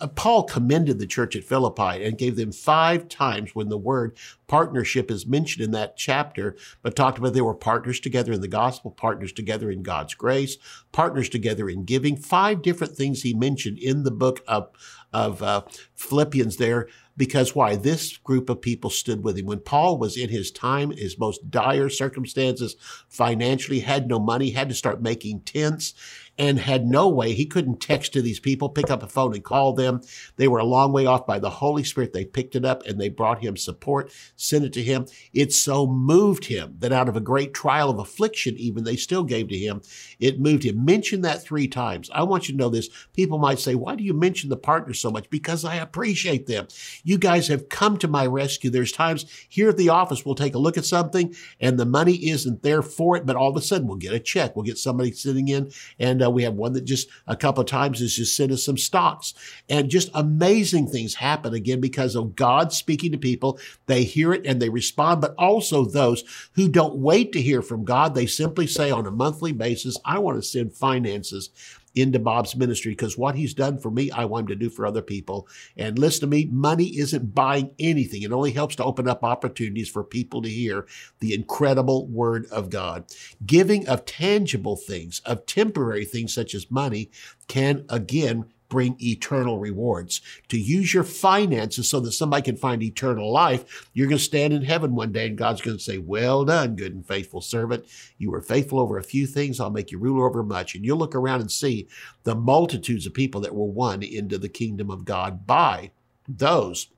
uh, 0.00 0.06
Paul 0.06 0.44
commended 0.44 1.00
the 1.00 1.06
church 1.06 1.34
at 1.34 1.42
Philippi 1.42 2.04
and 2.04 2.16
gave 2.16 2.36
them 2.36 2.52
five 2.52 3.08
times 3.08 3.56
when 3.56 3.68
the 3.68 3.76
word 3.76 4.16
partnership 4.46 5.10
is 5.10 5.26
mentioned 5.26 5.64
in 5.64 5.72
that 5.72 5.96
chapter, 5.96 6.54
but 6.80 6.94
talked 6.94 7.18
about 7.18 7.32
they 7.32 7.40
were 7.40 7.54
partners 7.54 7.98
together 7.98 8.32
in 8.32 8.40
the 8.40 8.46
gospel, 8.46 8.92
partners 8.92 9.32
together 9.32 9.68
in 9.68 9.82
God's 9.82 10.14
grace, 10.14 10.58
partners 10.92 11.28
together 11.28 11.68
in 11.68 11.84
giving. 11.84 12.16
Five 12.16 12.62
different 12.62 12.94
things 12.94 13.22
he 13.22 13.34
mentioned 13.34 13.78
in 13.78 14.04
the 14.04 14.12
book 14.12 14.44
of, 14.46 14.70
of 15.12 15.42
uh, 15.42 15.62
Philippians 15.96 16.56
there 16.56 16.86
because 17.16 17.54
why? 17.54 17.76
This 17.76 18.16
group 18.16 18.48
of 18.48 18.60
people 18.60 18.90
stood 18.90 19.22
with 19.22 19.38
him. 19.38 19.46
When 19.46 19.60
Paul 19.60 19.98
was 19.98 20.16
in 20.16 20.30
his 20.30 20.50
time, 20.50 20.90
his 20.90 21.18
most 21.18 21.50
dire 21.50 21.88
circumstances, 21.88 22.76
financially, 23.08 23.80
had 23.80 24.08
no 24.08 24.18
money, 24.18 24.50
had 24.50 24.68
to 24.68 24.74
start 24.74 25.02
making 25.02 25.40
tents 25.40 25.94
and 26.38 26.58
had 26.58 26.86
no 26.86 27.08
way. 27.08 27.34
He 27.34 27.44
couldn't 27.44 27.80
text 27.80 28.12
to 28.14 28.22
these 28.22 28.40
people, 28.40 28.68
pick 28.68 28.90
up 28.90 29.02
a 29.02 29.08
phone 29.08 29.34
and 29.34 29.44
call 29.44 29.74
them. 29.74 30.00
They 30.36 30.48
were 30.48 30.58
a 30.58 30.64
long 30.64 30.92
way 30.92 31.06
off 31.06 31.26
by 31.26 31.38
the 31.38 31.50
Holy 31.50 31.84
Spirit. 31.84 32.12
They 32.12 32.24
picked 32.24 32.56
it 32.56 32.64
up 32.64 32.84
and 32.86 33.00
they 33.00 33.08
brought 33.08 33.42
him 33.42 33.56
support, 33.56 34.10
sent 34.34 34.64
it 34.64 34.72
to 34.74 34.82
him. 34.82 35.06
It 35.32 35.52
so 35.52 35.86
moved 35.86 36.46
him 36.46 36.76
that 36.78 36.92
out 36.92 37.08
of 37.08 37.16
a 37.16 37.20
great 37.20 37.52
trial 37.52 37.90
of 37.90 37.98
affliction, 37.98 38.56
even 38.56 38.84
they 38.84 38.96
still 38.96 39.24
gave 39.24 39.48
to 39.48 39.58
him. 39.58 39.82
It 40.18 40.40
moved 40.40 40.64
him. 40.64 40.84
Mention 40.84 41.20
that 41.22 41.42
three 41.42 41.68
times. 41.68 42.10
I 42.14 42.22
want 42.22 42.48
you 42.48 42.54
to 42.54 42.58
know 42.58 42.70
this. 42.70 42.88
People 43.12 43.38
might 43.38 43.58
say, 43.58 43.74
why 43.74 43.94
do 43.94 44.04
you 44.04 44.14
mention 44.14 44.48
the 44.48 44.56
partners 44.56 45.00
so 45.00 45.10
much? 45.10 45.28
Because 45.28 45.64
I 45.64 45.76
appreciate 45.76 46.46
them. 46.46 46.66
You 47.04 47.18
guys 47.18 47.48
have 47.48 47.68
come 47.68 47.98
to 47.98 48.08
my 48.08 48.26
rescue. 48.26 48.70
There's 48.70 48.92
times 48.92 49.26
here 49.48 49.68
at 49.68 49.76
the 49.76 49.90
office, 49.90 50.24
we'll 50.24 50.34
take 50.34 50.54
a 50.54 50.58
look 50.58 50.78
at 50.78 50.84
something 50.84 51.34
and 51.60 51.78
the 51.78 51.84
money 51.84 52.28
isn't 52.30 52.62
there 52.62 52.82
for 52.82 53.16
it, 53.16 53.26
but 53.26 53.36
all 53.36 53.50
of 53.50 53.56
a 53.56 53.60
sudden 53.60 53.86
we'll 53.86 53.96
get 53.96 54.14
a 54.14 54.20
check. 54.20 54.56
We'll 54.56 54.64
get 54.64 54.78
somebody 54.78 55.12
sitting 55.12 55.48
in 55.48 55.70
and 55.98 56.21
we 56.30 56.42
have 56.42 56.54
one 56.54 56.72
that 56.74 56.84
just 56.84 57.08
a 57.26 57.36
couple 57.36 57.62
of 57.62 57.68
times 57.68 58.00
has 58.00 58.14
just 58.14 58.36
sent 58.36 58.52
us 58.52 58.64
some 58.64 58.78
stocks 58.78 59.34
and 59.68 59.90
just 59.90 60.10
amazing 60.14 60.88
things 60.88 61.14
happen 61.14 61.54
again 61.54 61.80
because 61.80 62.14
of 62.14 62.36
God 62.36 62.72
speaking 62.72 63.12
to 63.12 63.18
people. 63.18 63.58
They 63.86 64.04
hear 64.04 64.32
it 64.32 64.46
and 64.46 64.60
they 64.60 64.68
respond, 64.68 65.20
but 65.20 65.34
also 65.38 65.84
those 65.84 66.24
who 66.54 66.68
don't 66.68 66.96
wait 66.96 67.32
to 67.32 67.42
hear 67.42 67.62
from 67.62 67.84
God. 67.84 68.14
They 68.14 68.26
simply 68.26 68.66
say 68.66 68.90
on 68.90 69.06
a 69.06 69.10
monthly 69.10 69.52
basis, 69.52 69.96
I 70.04 70.18
want 70.18 70.38
to 70.38 70.42
send 70.42 70.74
finances 70.74 71.50
into 71.94 72.18
Bob's 72.18 72.56
ministry 72.56 72.92
because 72.92 73.18
what 73.18 73.34
he's 73.34 73.54
done 73.54 73.78
for 73.78 73.90
me, 73.90 74.10
I 74.10 74.24
want 74.24 74.44
him 74.44 74.48
to 74.48 74.54
do 74.56 74.70
for 74.70 74.86
other 74.86 75.02
people. 75.02 75.48
And 75.76 75.98
listen 75.98 76.20
to 76.22 76.26
me, 76.26 76.46
money 76.50 76.98
isn't 76.98 77.34
buying 77.34 77.70
anything. 77.78 78.22
It 78.22 78.32
only 78.32 78.52
helps 78.52 78.76
to 78.76 78.84
open 78.84 79.08
up 79.08 79.24
opportunities 79.24 79.88
for 79.88 80.04
people 80.04 80.42
to 80.42 80.48
hear 80.48 80.86
the 81.20 81.34
incredible 81.34 82.06
word 82.06 82.46
of 82.50 82.70
God. 82.70 83.04
Giving 83.44 83.88
of 83.88 84.04
tangible 84.04 84.76
things, 84.76 85.20
of 85.26 85.46
temporary 85.46 86.04
things 86.04 86.32
such 86.32 86.54
as 86.54 86.70
money 86.70 87.10
can 87.48 87.84
again 87.88 88.46
bring 88.72 88.96
eternal 89.02 89.58
rewards. 89.58 90.22
To 90.48 90.58
use 90.58 90.94
your 90.94 91.04
finances 91.04 91.90
so 91.90 92.00
that 92.00 92.12
somebody 92.12 92.42
can 92.42 92.56
find 92.56 92.82
eternal 92.82 93.30
life, 93.30 93.86
you're 93.92 94.08
going 94.08 94.16
to 94.16 94.24
stand 94.24 94.54
in 94.54 94.62
heaven 94.62 94.94
one 94.94 95.12
day 95.12 95.26
and 95.26 95.36
God's 95.36 95.60
going 95.60 95.76
to 95.76 95.82
say, 95.82 95.98
Well 95.98 96.46
done, 96.46 96.74
good 96.74 96.94
and 96.94 97.06
faithful 97.06 97.42
servant. 97.42 97.84
You 98.16 98.30
were 98.30 98.40
faithful 98.40 98.80
over 98.80 98.96
a 98.96 99.04
few 99.04 99.26
things, 99.26 99.60
I'll 99.60 99.68
make 99.68 99.92
you 99.92 99.98
ruler 99.98 100.26
over 100.26 100.42
much. 100.42 100.74
And 100.74 100.86
you'll 100.86 100.96
look 100.96 101.14
around 101.14 101.42
and 101.42 101.52
see 101.52 101.86
the 102.24 102.34
multitudes 102.34 103.04
of 103.04 103.12
people 103.12 103.42
that 103.42 103.54
were 103.54 103.66
won 103.66 104.02
into 104.02 104.38
the 104.38 104.48
kingdom 104.48 104.90
of 104.90 105.04
God 105.04 105.46
by 105.46 105.90
those 106.26 106.88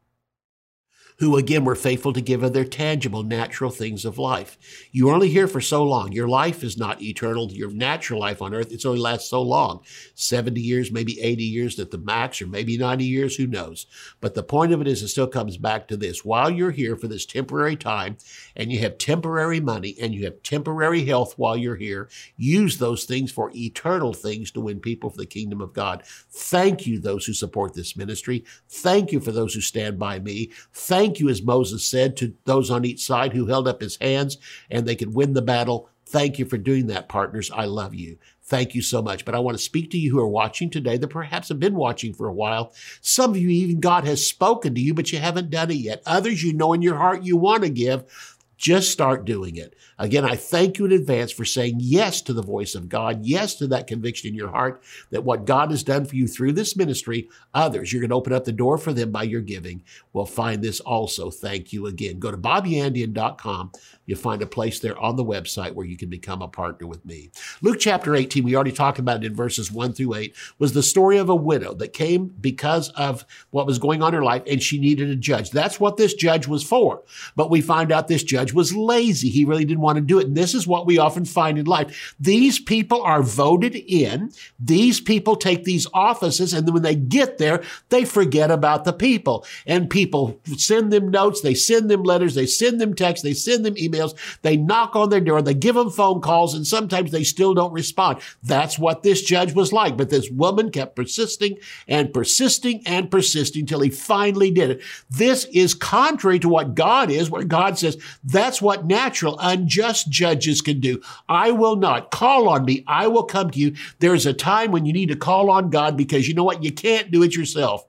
who 1.18 1.37
again 1.37 1.64
were 1.64 1.74
faithful 1.74 2.12
to 2.12 2.20
give 2.20 2.42
of 2.42 2.53
their 2.53 2.64
tangible, 2.64 3.22
natural 3.22 3.70
things 3.70 4.05
of 4.05 4.18
life. 4.18 4.59
You 4.90 5.09
are 5.09 5.14
only 5.14 5.29
here 5.29 5.46
for 5.46 5.61
so 5.61 5.85
long. 5.85 6.12
Your 6.12 6.29
life 6.29 6.64
is 6.64 6.77
not 6.77 7.00
eternal. 7.00 7.53
Your 7.53 7.70
natural 7.70 8.20
life 8.20 8.42
on 8.42 8.53
earth, 8.53 8.72
it's 8.72 8.85
only 8.85 9.00
lasts 9.00 9.31
so 9.31 9.42
long 9.42 9.83
70 10.14 10.61
years, 10.61 10.90
maybe 10.90 11.20
80 11.20 11.44
years 11.44 11.79
at 11.79 11.90
the 11.90 11.98
max, 11.98 12.42
or 12.42 12.46
maybe 12.46 12.77
90 12.77 13.05
years, 13.05 13.37
who 13.37 13.46
knows. 13.46 13.87
But 14.20 14.35
the 14.35 14.42
point 14.42 14.72
of 14.72 14.81
it 14.81 14.88
is, 14.88 15.03
it 15.03 15.09
still 15.09 15.29
comes 15.29 15.57
back 15.57 15.87
to 15.88 15.96
this. 15.96 16.24
While 16.24 16.50
you're 16.50 16.70
here 16.70 16.96
for 16.96 17.07
this 17.07 17.27
temporary 17.27 17.77
time, 17.77 18.16
and 18.57 18.72
you 18.72 18.81
have 18.81 18.98
temporary 18.98 19.61
money, 19.61 19.96
and 20.00 20.14
you 20.14 20.24
have 20.24 20.42
temporary 20.42 21.05
health 21.05 21.35
while 21.37 21.57
you're 21.57 21.77
here, 21.77 22.09
use 22.37 22.79
those 22.79 23.05
things 23.05 23.31
for 23.31 23.53
eternal 23.55 24.12
things 24.12 24.50
to 24.53 24.61
win 24.61 24.81
people 24.81 25.11
for 25.11 25.18
the 25.18 25.27
kingdom 25.27 25.61
of 25.61 25.72
God. 25.72 26.03
Thank 26.31 26.87
you, 26.87 26.98
those 26.98 27.27
who 27.27 27.33
support 27.33 27.74
this 27.74 27.96
ministry. 27.96 28.44
Thank 28.68 29.12
you 29.12 29.20
for 29.20 29.33
those 29.33 29.55
who 29.55 29.61
stand 29.61 29.98
by 29.98 30.18
me. 30.18 30.50
Thank 30.72 31.04
Thank 31.05 31.21
you, 31.21 31.29
as 31.29 31.43
Moses 31.43 31.87
said 31.87 32.17
to 32.17 32.33
those 32.47 32.71
on 32.71 32.87
each 32.87 33.05
side 33.05 33.35
who 33.35 33.45
held 33.45 33.69
up 33.69 33.83
his 33.83 33.97
hands 33.97 34.38
and 34.71 34.87
they 34.87 34.97
could 34.97 35.14
win 35.14 35.35
the 35.35 35.43
battle. 35.43 35.90
Thank 36.07 36.38
you 36.38 36.47
for 36.47 36.57
doing 36.57 36.87
that, 36.87 37.11
partners. 37.11 37.51
I 37.51 37.67
love 37.67 37.95
you. 37.95 38.17
Thank 38.43 38.75
you 38.75 38.81
so 38.81 39.03
much. 39.03 39.27
But 39.27 39.35
I 39.35 39.38
want 39.38 39.55
to 39.59 39.62
speak 39.62 39.90
to 39.90 39.99
you 39.99 40.11
who 40.11 40.19
are 40.19 40.27
watching 40.27 40.71
today 40.71 40.97
that 40.97 41.09
perhaps 41.09 41.51
have 41.51 41.61
been 41.61 41.75
watching 41.75 42.14
for 42.14 42.27
a 42.27 42.33
while. 42.33 42.73
Some 43.03 43.33
of 43.33 43.37
you, 43.37 43.51
even 43.51 43.81
God 43.81 44.05
has 44.05 44.27
spoken 44.27 44.75
to 44.75 44.81
you, 44.81 44.95
but 44.95 45.12
you 45.12 45.19
haven't 45.19 45.51
done 45.51 45.71
it 45.71 45.75
yet. 45.75 46.03
Others, 46.07 46.43
you 46.43 46.55
know 46.55 46.73
in 46.73 46.81
your 46.81 46.97
heart 46.97 47.23
you 47.23 47.37
want 47.37 47.64
to 47.64 47.69
give. 47.69 48.34
Just 48.57 48.90
start 48.90 49.25
doing 49.25 49.57
it. 49.57 49.75
Again, 49.99 50.25
I 50.25 50.37
thank 50.37 50.79
you 50.79 50.85
in 50.85 50.93
advance 50.93 51.33
for 51.33 51.45
saying 51.45 51.77
yes 51.79 52.23
to 52.23 52.33
the 52.33 52.43
voice 52.43 52.75
of 52.75 52.88
God, 52.88 53.25
yes 53.25 53.55
to 53.57 53.67
that 53.69 53.87
conviction 53.87 54.29
in 54.29 54.35
your 54.35 54.51
heart 54.51 54.83
that 55.11 55.25
what 55.25 55.45
God 55.45 55.71
has 55.71 55.83
done 55.83 56.05
for 56.05 56.17
you 56.17 56.27
through 56.27 56.53
this 56.53 56.77
ministry, 56.77 57.29
others, 57.53 57.93
you're 57.93 58.01
going 58.01 58.11
to 58.11 58.17
open 58.17 58.33
up 58.33 58.45
the 58.45 58.53
door 58.53 58.79
for 58.79 58.93
them 58.93 59.11
by 59.11 59.25
your 59.25 59.40
giving, 59.40 59.83
will 60.12 60.27
find 60.27 60.62
this 60.62 60.81
also. 60.81 61.31
Thank 61.31 61.73
you 61.73 61.87
again. 61.87 62.19
Go 62.19 62.31
to 62.31 62.37
bobyandian.com. 62.37 63.73
You'll 64.07 64.19
find 64.19 64.43
a 64.43 64.47
place 64.47 64.81
there 64.81 64.99
on 64.99 65.17
the 65.17 65.25
website 65.25 65.73
where 65.73 65.87
you 65.87 65.97
can 65.97 66.09
become 66.09 66.43
a 66.43 66.49
partner 66.49 66.87
with 66.87 67.05
me. 67.05 67.31
Luke 67.62 67.79
chapter 67.81 68.14
18, 68.14 68.45
we 68.45 68.55
already 68.55 68.73
talked 68.73 68.99
about 68.99 69.25
it 69.25 69.27
in 69.27 69.35
verses 69.35 69.73
1 69.73 69.93
through 69.95 70.14
8, 70.14 70.35
was 70.59 70.73
the 70.73 70.83
story 70.83 71.17
of 71.17 71.29
a 71.29 71.35
widow 71.35 71.75
that 71.75 71.93
came 71.93 72.27
because 72.40 72.90
of 72.90 73.25
what 73.51 73.67
was 73.67 73.79
going 73.79 74.03
on 74.03 74.09
in 74.09 74.14
her 74.14 74.25
life 74.25 74.43
and 74.47 74.62
she 74.62 74.79
needed 74.79 75.11
a 75.11 75.17
judge. 75.17 75.51
That's 75.51 75.81
what 75.81 75.97
this 75.97 76.14
judge 76.14 76.47
was 76.47 76.62
for. 76.62 77.03
But 77.37 77.51
we 77.51 77.61
find 77.61 77.93
out 77.93 78.09
this 78.09 78.23
judge 78.23 78.53
was 78.55 78.75
lazy. 78.75 79.29
He 79.29 79.45
really 79.45 79.64
didn't 79.64 79.83
want 79.83 79.97
to 79.97 80.03
do 80.03 80.19
it. 80.19 80.27
And 80.27 80.37
this 80.37 80.55
is 80.55 80.67
what 80.67 80.87
we 80.87 80.99
often 80.99 81.25
find 81.25 81.59
in 81.59 81.67
life. 81.67 82.14
These 82.19 82.61
people 82.61 83.03
are 83.03 83.23
voted 83.23 83.75
in. 83.75 84.33
These 84.59 85.01
people 85.01 85.37
take 85.37 85.64
these 85.64 85.87
offices. 85.93 86.53
And 86.53 86.67
then 86.67 86.75
when 86.75 86.83
they 86.83 86.95
get 86.95 87.38
there, 87.38 87.62
they 87.88 88.05
forget 88.05 88.51
about 88.51 88.85
the 88.85 88.93
people. 88.93 89.45
And 89.67 89.90
people 89.90 90.40
send 90.57 90.93
them 90.93 91.11
notes. 91.11 91.40
They 91.40 91.55
send 91.55 91.90
them 91.90 92.03
letters. 92.03 92.35
They 92.35 92.47
send 92.47 92.81
them 92.81 92.95
texts. 92.95 93.23
They 93.25 93.35
send 93.35 93.64
them 93.64 93.75
emails. 93.75 94.14
They 94.43 94.57
knock 94.57 94.97
on 94.97 95.11
their 95.11 95.21
door. 95.21 95.43
They 95.43 95.55
give 95.55 95.75
them 95.75 95.90
phone 95.90 96.21
calls. 96.21 96.55
And 96.55 96.67
sometimes 96.67 97.11
they 97.11 97.25
still 97.25 97.55
don't 97.55 97.73
respond. 97.73 98.19
That's 98.43 98.79
what 98.79 99.03
this 99.03 99.23
judge 99.23 99.55
was 99.55 99.73
like. 99.73 99.97
But 99.97 100.11
this 100.11 100.31
woman 100.31 100.71
kept 100.71 100.97
persisting 100.97 101.59
and 101.88 102.12
persisting 102.12 102.83
and 102.87 103.11
persisting 103.11 103.67
till 103.67 103.81
he 103.81 103.90
finally 103.90 104.51
did 104.51 104.71
it. 104.71 104.83
This 105.11 105.45
is 105.47 105.75
contrary 105.75 106.38
to 106.40 106.49
what 106.49 106.75
God 106.75 107.11
is, 107.11 107.31
where 107.31 107.45
God 107.45 107.79
says, 107.79 107.99
that's 108.35 108.61
what 108.61 108.85
natural, 108.85 109.38
unjust 109.40 110.11
judges 110.11 110.61
can 110.61 110.81
do. 110.81 111.01
I 111.29 111.53
will 111.53 111.77
not. 111.77 112.11
Call 112.11 112.49
on 112.49 112.64
me. 112.64 112.83
I 112.87 113.07
will 113.07 113.23
come 113.23 113.51
to 113.51 113.59
you. 113.59 113.77
There's 114.01 114.27
a 114.27 114.35
time 114.35 114.73
when 114.73 114.85
you 114.85 114.92
need 114.92 115.11
to 115.11 115.16
call 115.16 115.51
on 115.51 115.70
God 115.70 115.97
because 115.97 116.27
you 116.27 116.35
know 116.35 116.44
what? 116.44 116.64
You 116.64 116.73
can't 116.73 117.11
do 117.11 117.23
it 117.23 117.37
yourself. 117.37 117.87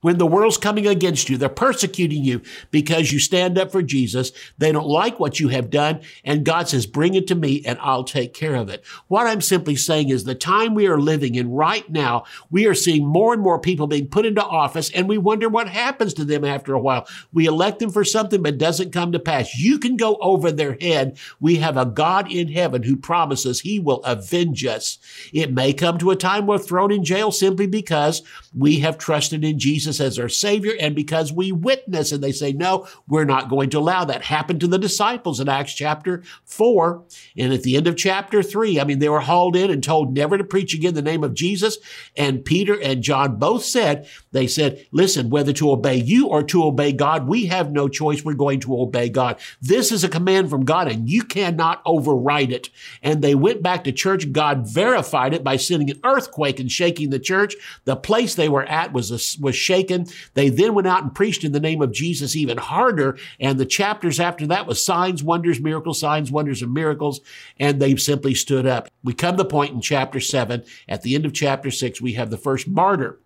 When 0.00 0.18
the 0.18 0.26
world's 0.26 0.56
coming 0.56 0.86
against 0.86 1.28
you, 1.28 1.36
they're 1.36 1.48
persecuting 1.48 2.22
you 2.24 2.40
because 2.70 3.12
you 3.12 3.18
stand 3.18 3.58
up 3.58 3.72
for 3.72 3.82
Jesus. 3.82 4.30
They 4.56 4.70
don't 4.70 4.86
like 4.86 5.18
what 5.18 5.40
you 5.40 5.48
have 5.48 5.70
done. 5.70 6.00
And 6.24 6.44
God 6.44 6.68
says, 6.68 6.86
bring 6.86 7.14
it 7.14 7.26
to 7.28 7.34
me 7.34 7.62
and 7.64 7.78
I'll 7.80 8.04
take 8.04 8.32
care 8.32 8.54
of 8.54 8.68
it. 8.68 8.84
What 9.08 9.26
I'm 9.26 9.40
simply 9.40 9.74
saying 9.74 10.10
is 10.10 10.22
the 10.24 10.34
time 10.36 10.74
we 10.74 10.86
are 10.86 11.00
living 11.00 11.34
in 11.34 11.50
right 11.50 11.88
now, 11.90 12.24
we 12.50 12.66
are 12.66 12.74
seeing 12.74 13.06
more 13.06 13.32
and 13.32 13.42
more 13.42 13.58
people 13.58 13.86
being 13.86 14.06
put 14.06 14.26
into 14.26 14.44
office 14.44 14.90
and 14.92 15.08
we 15.08 15.18
wonder 15.18 15.48
what 15.48 15.68
happens 15.68 16.14
to 16.14 16.24
them 16.24 16.44
after 16.44 16.74
a 16.74 16.80
while. 16.80 17.08
We 17.32 17.46
elect 17.46 17.80
them 17.80 17.90
for 17.90 18.04
something, 18.04 18.42
but 18.42 18.58
doesn't 18.58 18.92
come 18.92 19.12
to 19.12 19.18
pass. 19.18 19.58
You 19.58 19.78
can 19.78 19.96
go 19.96 20.16
over 20.20 20.52
their 20.52 20.76
head. 20.80 21.18
We 21.40 21.56
have 21.56 21.76
a 21.76 21.86
God 21.86 22.30
in 22.30 22.48
heaven 22.48 22.84
who 22.84 22.96
promises 22.96 23.60
he 23.60 23.80
will 23.80 24.02
avenge 24.04 24.64
us. 24.64 24.98
It 25.32 25.52
may 25.52 25.72
come 25.72 25.98
to 25.98 26.10
a 26.10 26.16
time 26.16 26.46
we're 26.46 26.58
thrown 26.58 26.92
in 26.92 27.04
jail 27.04 27.32
simply 27.32 27.66
because 27.66 28.22
we 28.56 28.78
have 28.80 28.98
trusted 28.98 29.44
in 29.44 29.58
Jesus 29.58 29.87
Jesus 29.88 30.00
as 30.00 30.18
our 30.18 30.28
Savior 30.28 30.72
and 30.78 30.94
because 30.94 31.32
we 31.32 31.50
witness. 31.52 32.12
And 32.12 32.22
they 32.22 32.32
say, 32.32 32.52
no, 32.52 32.86
we're 33.06 33.24
not 33.24 33.48
going 33.48 33.70
to 33.70 33.78
allow 33.78 34.04
that. 34.04 34.22
Happened 34.22 34.60
to 34.60 34.66
the 34.66 34.78
disciples 34.78 35.40
in 35.40 35.48
Acts 35.48 35.74
chapter 35.74 36.22
4. 36.44 37.02
And 37.36 37.52
at 37.52 37.62
the 37.62 37.76
end 37.76 37.86
of 37.86 37.96
chapter 37.96 38.42
3, 38.42 38.80
I 38.80 38.84
mean, 38.84 38.98
they 38.98 39.08
were 39.08 39.20
hauled 39.20 39.56
in 39.56 39.70
and 39.70 39.82
told 39.82 40.14
never 40.14 40.36
to 40.36 40.44
preach 40.44 40.74
again 40.74 40.94
the 40.94 41.02
name 41.02 41.24
of 41.24 41.34
Jesus. 41.34 41.78
And 42.16 42.44
Peter 42.44 42.78
and 42.80 43.02
John 43.02 43.38
both 43.38 43.64
said, 43.64 44.08
they 44.32 44.46
said, 44.46 44.86
listen, 44.92 45.30
whether 45.30 45.52
to 45.54 45.70
obey 45.70 45.96
you 45.96 46.26
or 46.28 46.42
to 46.44 46.64
obey 46.64 46.92
God, 46.92 47.26
we 47.26 47.46
have 47.46 47.72
no 47.72 47.88
choice. 47.88 48.24
We're 48.24 48.34
going 48.34 48.60
to 48.60 48.78
obey 48.78 49.08
God. 49.08 49.38
This 49.60 49.90
is 49.90 50.04
a 50.04 50.08
command 50.08 50.50
from 50.50 50.64
God 50.64 50.88
and 50.88 51.08
you 51.08 51.22
cannot 51.22 51.80
override 51.86 52.52
it. 52.52 52.68
And 53.02 53.22
they 53.22 53.34
went 53.34 53.62
back 53.62 53.84
to 53.84 53.92
church. 53.92 54.32
God 54.32 54.68
verified 54.68 55.32
it 55.32 55.42
by 55.42 55.56
sending 55.56 55.90
an 55.90 56.00
earthquake 56.04 56.60
and 56.60 56.70
shaking 56.70 57.10
the 57.10 57.18
church. 57.18 57.54
The 57.84 57.96
place 57.96 58.34
they 58.34 58.48
were 58.48 58.64
at 58.64 58.92
was, 58.92 59.10
a, 59.10 59.42
was 59.42 59.56
shaken 59.56 59.77
They 59.82 60.48
then 60.48 60.74
went 60.74 60.86
out 60.86 61.02
and 61.02 61.14
preached 61.14 61.44
in 61.44 61.52
the 61.52 61.60
name 61.60 61.82
of 61.82 61.92
Jesus 61.92 62.36
even 62.36 62.58
harder. 62.58 63.18
And 63.40 63.58
the 63.58 63.66
chapters 63.66 64.20
after 64.20 64.46
that 64.48 64.66
was 64.66 64.84
signs, 64.84 65.22
wonders, 65.22 65.60
miracles, 65.60 66.00
signs, 66.00 66.30
wonders, 66.30 66.62
and 66.62 66.72
miracles. 66.72 67.20
And 67.58 67.80
they 67.80 67.96
simply 67.96 68.34
stood 68.34 68.66
up. 68.66 68.88
We 69.04 69.14
come 69.14 69.36
to 69.36 69.42
the 69.42 69.48
point 69.48 69.74
in 69.74 69.80
chapter 69.80 70.20
seven. 70.20 70.64
At 70.88 71.02
the 71.02 71.14
end 71.14 71.26
of 71.26 71.32
chapter 71.32 71.70
six, 71.70 72.00
we 72.00 72.14
have 72.14 72.30
the 72.30 72.36
first 72.36 72.68
martyr 72.68 73.18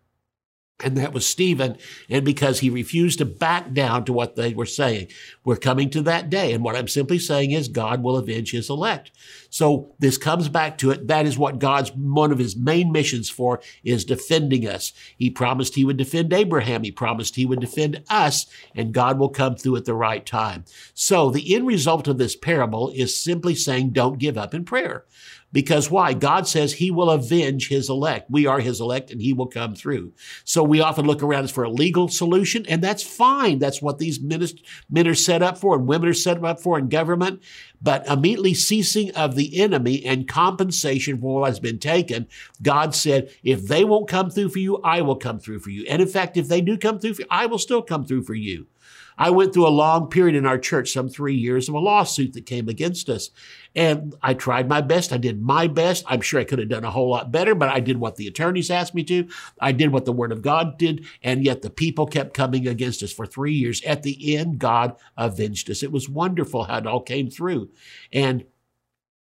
and 0.82 0.96
that 0.96 1.12
was 1.12 1.26
Stephen. 1.26 1.76
And 2.08 2.24
because 2.24 2.60
he 2.60 2.70
refused 2.70 3.18
to 3.18 3.24
back 3.24 3.72
down 3.72 4.04
to 4.04 4.12
what 4.12 4.36
they 4.36 4.54
were 4.54 4.66
saying, 4.66 5.08
we're 5.44 5.56
coming 5.56 5.90
to 5.90 6.02
that 6.02 6.30
day. 6.30 6.52
And 6.52 6.64
what 6.64 6.76
I'm 6.76 6.88
simply 6.88 7.18
saying 7.18 7.52
is 7.52 7.68
God 7.68 8.02
will 8.02 8.16
avenge 8.16 8.52
his 8.52 8.68
elect. 8.70 9.10
So 9.50 9.94
this 9.98 10.18
comes 10.18 10.48
back 10.48 10.78
to 10.78 10.90
it. 10.90 11.08
That 11.08 11.26
is 11.26 11.38
what 11.38 11.58
God's 11.58 11.92
one 11.92 12.32
of 12.32 12.38
his 12.38 12.56
main 12.56 12.90
missions 12.92 13.28
for 13.28 13.60
is 13.84 14.04
defending 14.04 14.66
us. 14.66 14.92
He 15.16 15.30
promised 15.30 15.74
he 15.74 15.84
would 15.84 15.96
defend 15.96 16.32
Abraham. 16.32 16.82
He 16.82 16.92
promised 16.92 17.36
he 17.36 17.46
would 17.46 17.60
defend 17.60 18.02
us 18.08 18.46
and 18.74 18.94
God 18.94 19.18
will 19.18 19.28
come 19.28 19.56
through 19.56 19.76
at 19.76 19.84
the 19.84 19.94
right 19.94 20.24
time. 20.24 20.64
So 20.94 21.30
the 21.30 21.54
end 21.54 21.66
result 21.66 22.08
of 22.08 22.18
this 22.18 22.36
parable 22.36 22.90
is 22.94 23.16
simply 23.16 23.54
saying 23.54 23.90
don't 23.90 24.18
give 24.18 24.38
up 24.38 24.54
in 24.54 24.64
prayer. 24.64 25.04
Because 25.52 25.90
why? 25.90 26.14
God 26.14 26.48
says 26.48 26.72
he 26.72 26.90
will 26.90 27.10
avenge 27.10 27.68
his 27.68 27.90
elect. 27.90 28.30
We 28.30 28.46
are 28.46 28.60
his 28.60 28.80
elect 28.80 29.10
and 29.10 29.20
he 29.20 29.32
will 29.32 29.46
come 29.46 29.74
through. 29.74 30.12
So 30.44 30.62
we 30.62 30.80
often 30.80 31.06
look 31.06 31.22
around 31.22 31.50
for 31.50 31.64
a 31.64 31.70
legal 31.70 32.08
solution 32.08 32.64
and 32.66 32.82
that's 32.82 33.02
fine. 33.02 33.58
That's 33.58 33.82
what 33.82 33.98
these 33.98 34.20
men 34.20 35.06
are 35.06 35.14
set 35.14 35.42
up 35.42 35.58
for 35.58 35.76
and 35.76 35.86
women 35.86 36.08
are 36.08 36.14
set 36.14 36.42
up 36.42 36.60
for 36.60 36.78
in 36.78 36.88
government. 36.88 37.42
But 37.82 38.06
immediately 38.06 38.54
ceasing 38.54 39.10
of 39.14 39.34
the 39.34 39.60
enemy 39.60 40.04
and 40.04 40.28
compensation 40.28 41.20
for 41.20 41.40
what 41.40 41.48
has 41.48 41.60
been 41.60 41.78
taken, 41.78 42.28
God 42.62 42.94
said, 42.94 43.30
if 43.42 43.66
they 43.66 43.84
won't 43.84 44.08
come 44.08 44.30
through 44.30 44.50
for 44.50 44.60
you, 44.60 44.78
I 44.82 45.02
will 45.02 45.16
come 45.16 45.40
through 45.40 45.58
for 45.60 45.70
you. 45.70 45.84
And 45.88 46.00
in 46.00 46.08
fact, 46.08 46.36
if 46.36 46.48
they 46.48 46.60
do 46.60 46.78
come 46.78 46.98
through 46.98 47.14
for 47.14 47.22
you, 47.22 47.28
I 47.28 47.46
will 47.46 47.58
still 47.58 47.82
come 47.82 48.04
through 48.04 48.22
for 48.22 48.34
you. 48.34 48.68
I 49.18 49.30
went 49.30 49.52
through 49.52 49.66
a 49.66 49.68
long 49.68 50.08
period 50.08 50.36
in 50.36 50.46
our 50.46 50.58
church, 50.58 50.92
some 50.92 51.08
three 51.08 51.34
years 51.34 51.68
of 51.68 51.74
a 51.74 51.78
lawsuit 51.78 52.32
that 52.32 52.46
came 52.46 52.68
against 52.68 53.08
us. 53.08 53.30
And 53.74 54.14
I 54.22 54.34
tried 54.34 54.68
my 54.68 54.80
best. 54.80 55.12
I 55.12 55.16
did 55.16 55.40
my 55.40 55.66
best. 55.66 56.04
I'm 56.06 56.20
sure 56.20 56.40
I 56.40 56.44
could 56.44 56.58
have 56.58 56.68
done 56.68 56.84
a 56.84 56.90
whole 56.90 57.08
lot 57.08 57.32
better, 57.32 57.54
but 57.54 57.70
I 57.70 57.80
did 57.80 57.98
what 57.98 58.16
the 58.16 58.26
attorneys 58.26 58.70
asked 58.70 58.94
me 58.94 59.04
to. 59.04 59.28
I 59.60 59.72
did 59.72 59.92
what 59.92 60.04
the 60.04 60.12
word 60.12 60.32
of 60.32 60.42
God 60.42 60.78
did. 60.78 61.06
And 61.22 61.44
yet 61.44 61.62
the 61.62 61.70
people 61.70 62.06
kept 62.06 62.34
coming 62.34 62.68
against 62.68 63.02
us 63.02 63.12
for 63.12 63.26
three 63.26 63.54
years. 63.54 63.82
At 63.84 64.02
the 64.02 64.36
end, 64.36 64.58
God 64.58 64.96
avenged 65.16 65.70
us. 65.70 65.82
It 65.82 65.92
was 65.92 66.08
wonderful 66.08 66.64
how 66.64 66.78
it 66.78 66.86
all 66.86 67.00
came 67.00 67.30
through. 67.30 67.70
And 68.12 68.44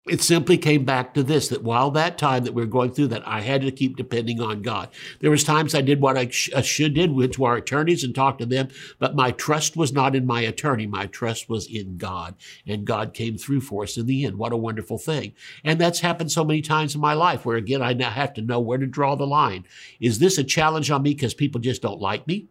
it 0.06 0.22
simply 0.22 0.58
came 0.58 0.84
back 0.84 1.14
to 1.14 1.24
this 1.24 1.48
that 1.48 1.64
while 1.64 1.90
that 1.90 2.18
time 2.18 2.44
that 2.44 2.54
we 2.54 2.62
were 2.62 2.68
going 2.68 2.92
through 2.92 3.08
that 3.08 3.26
i 3.26 3.40
had 3.40 3.62
to 3.62 3.72
keep 3.72 3.96
depending 3.96 4.42
on 4.42 4.62
god. 4.62 4.90
There 5.22 5.32
was 5.32 5.44
times 5.44 5.74
i 5.74 5.82
did 5.82 6.02
what 6.02 6.18
i 6.18 6.28
sh- 6.28 6.50
uh, 6.54 6.62
should 6.62 6.94
did 6.94 7.14
went 7.14 7.34
to 7.34 7.46
our 7.46 7.56
attorneys 7.56 8.04
and 8.04 8.14
talked 8.14 8.40
to 8.40 8.46
them 8.46 8.70
but 9.00 9.16
my 9.16 9.32
trust 9.32 9.78
was 9.78 9.94
not 9.94 10.16
in 10.16 10.26
my 10.26 10.42
attorney. 10.42 10.88
My 10.88 11.06
trust 11.08 11.50
was 11.50 11.68
in 11.68 11.98
god 11.98 12.36
and 12.68 12.86
god 12.86 13.14
came 13.14 13.38
through 13.38 13.62
for 13.62 13.84
us 13.84 13.98
in 13.98 14.06
the 14.06 14.26
end. 14.26 14.38
What 14.38 14.52
a 14.54 14.58
wonderful 14.58 14.98
thing. 14.98 15.34
And 15.64 15.80
that's 15.80 16.02
happened 16.02 16.32
so 16.32 16.44
many 16.44 16.62
times 16.62 16.96
in 16.96 17.02
my 17.02 17.14
life 17.14 17.46
where 17.46 17.58
again 17.58 17.82
i 17.82 17.94
now 17.94 18.10
have 18.10 18.34
to 18.34 18.42
know 18.42 18.60
where 18.60 18.78
to 18.78 18.86
draw 18.86 19.16
the 19.16 19.28
line. 19.28 19.66
Is 20.02 20.20
this 20.20 20.38
a 20.38 20.44
challenge 20.44 20.92
on 20.92 21.04
me 21.04 21.14
because 21.14 21.34
people 21.34 21.62
just 21.62 21.82
don't 21.82 22.02
like 22.02 22.28
me? 22.28 22.48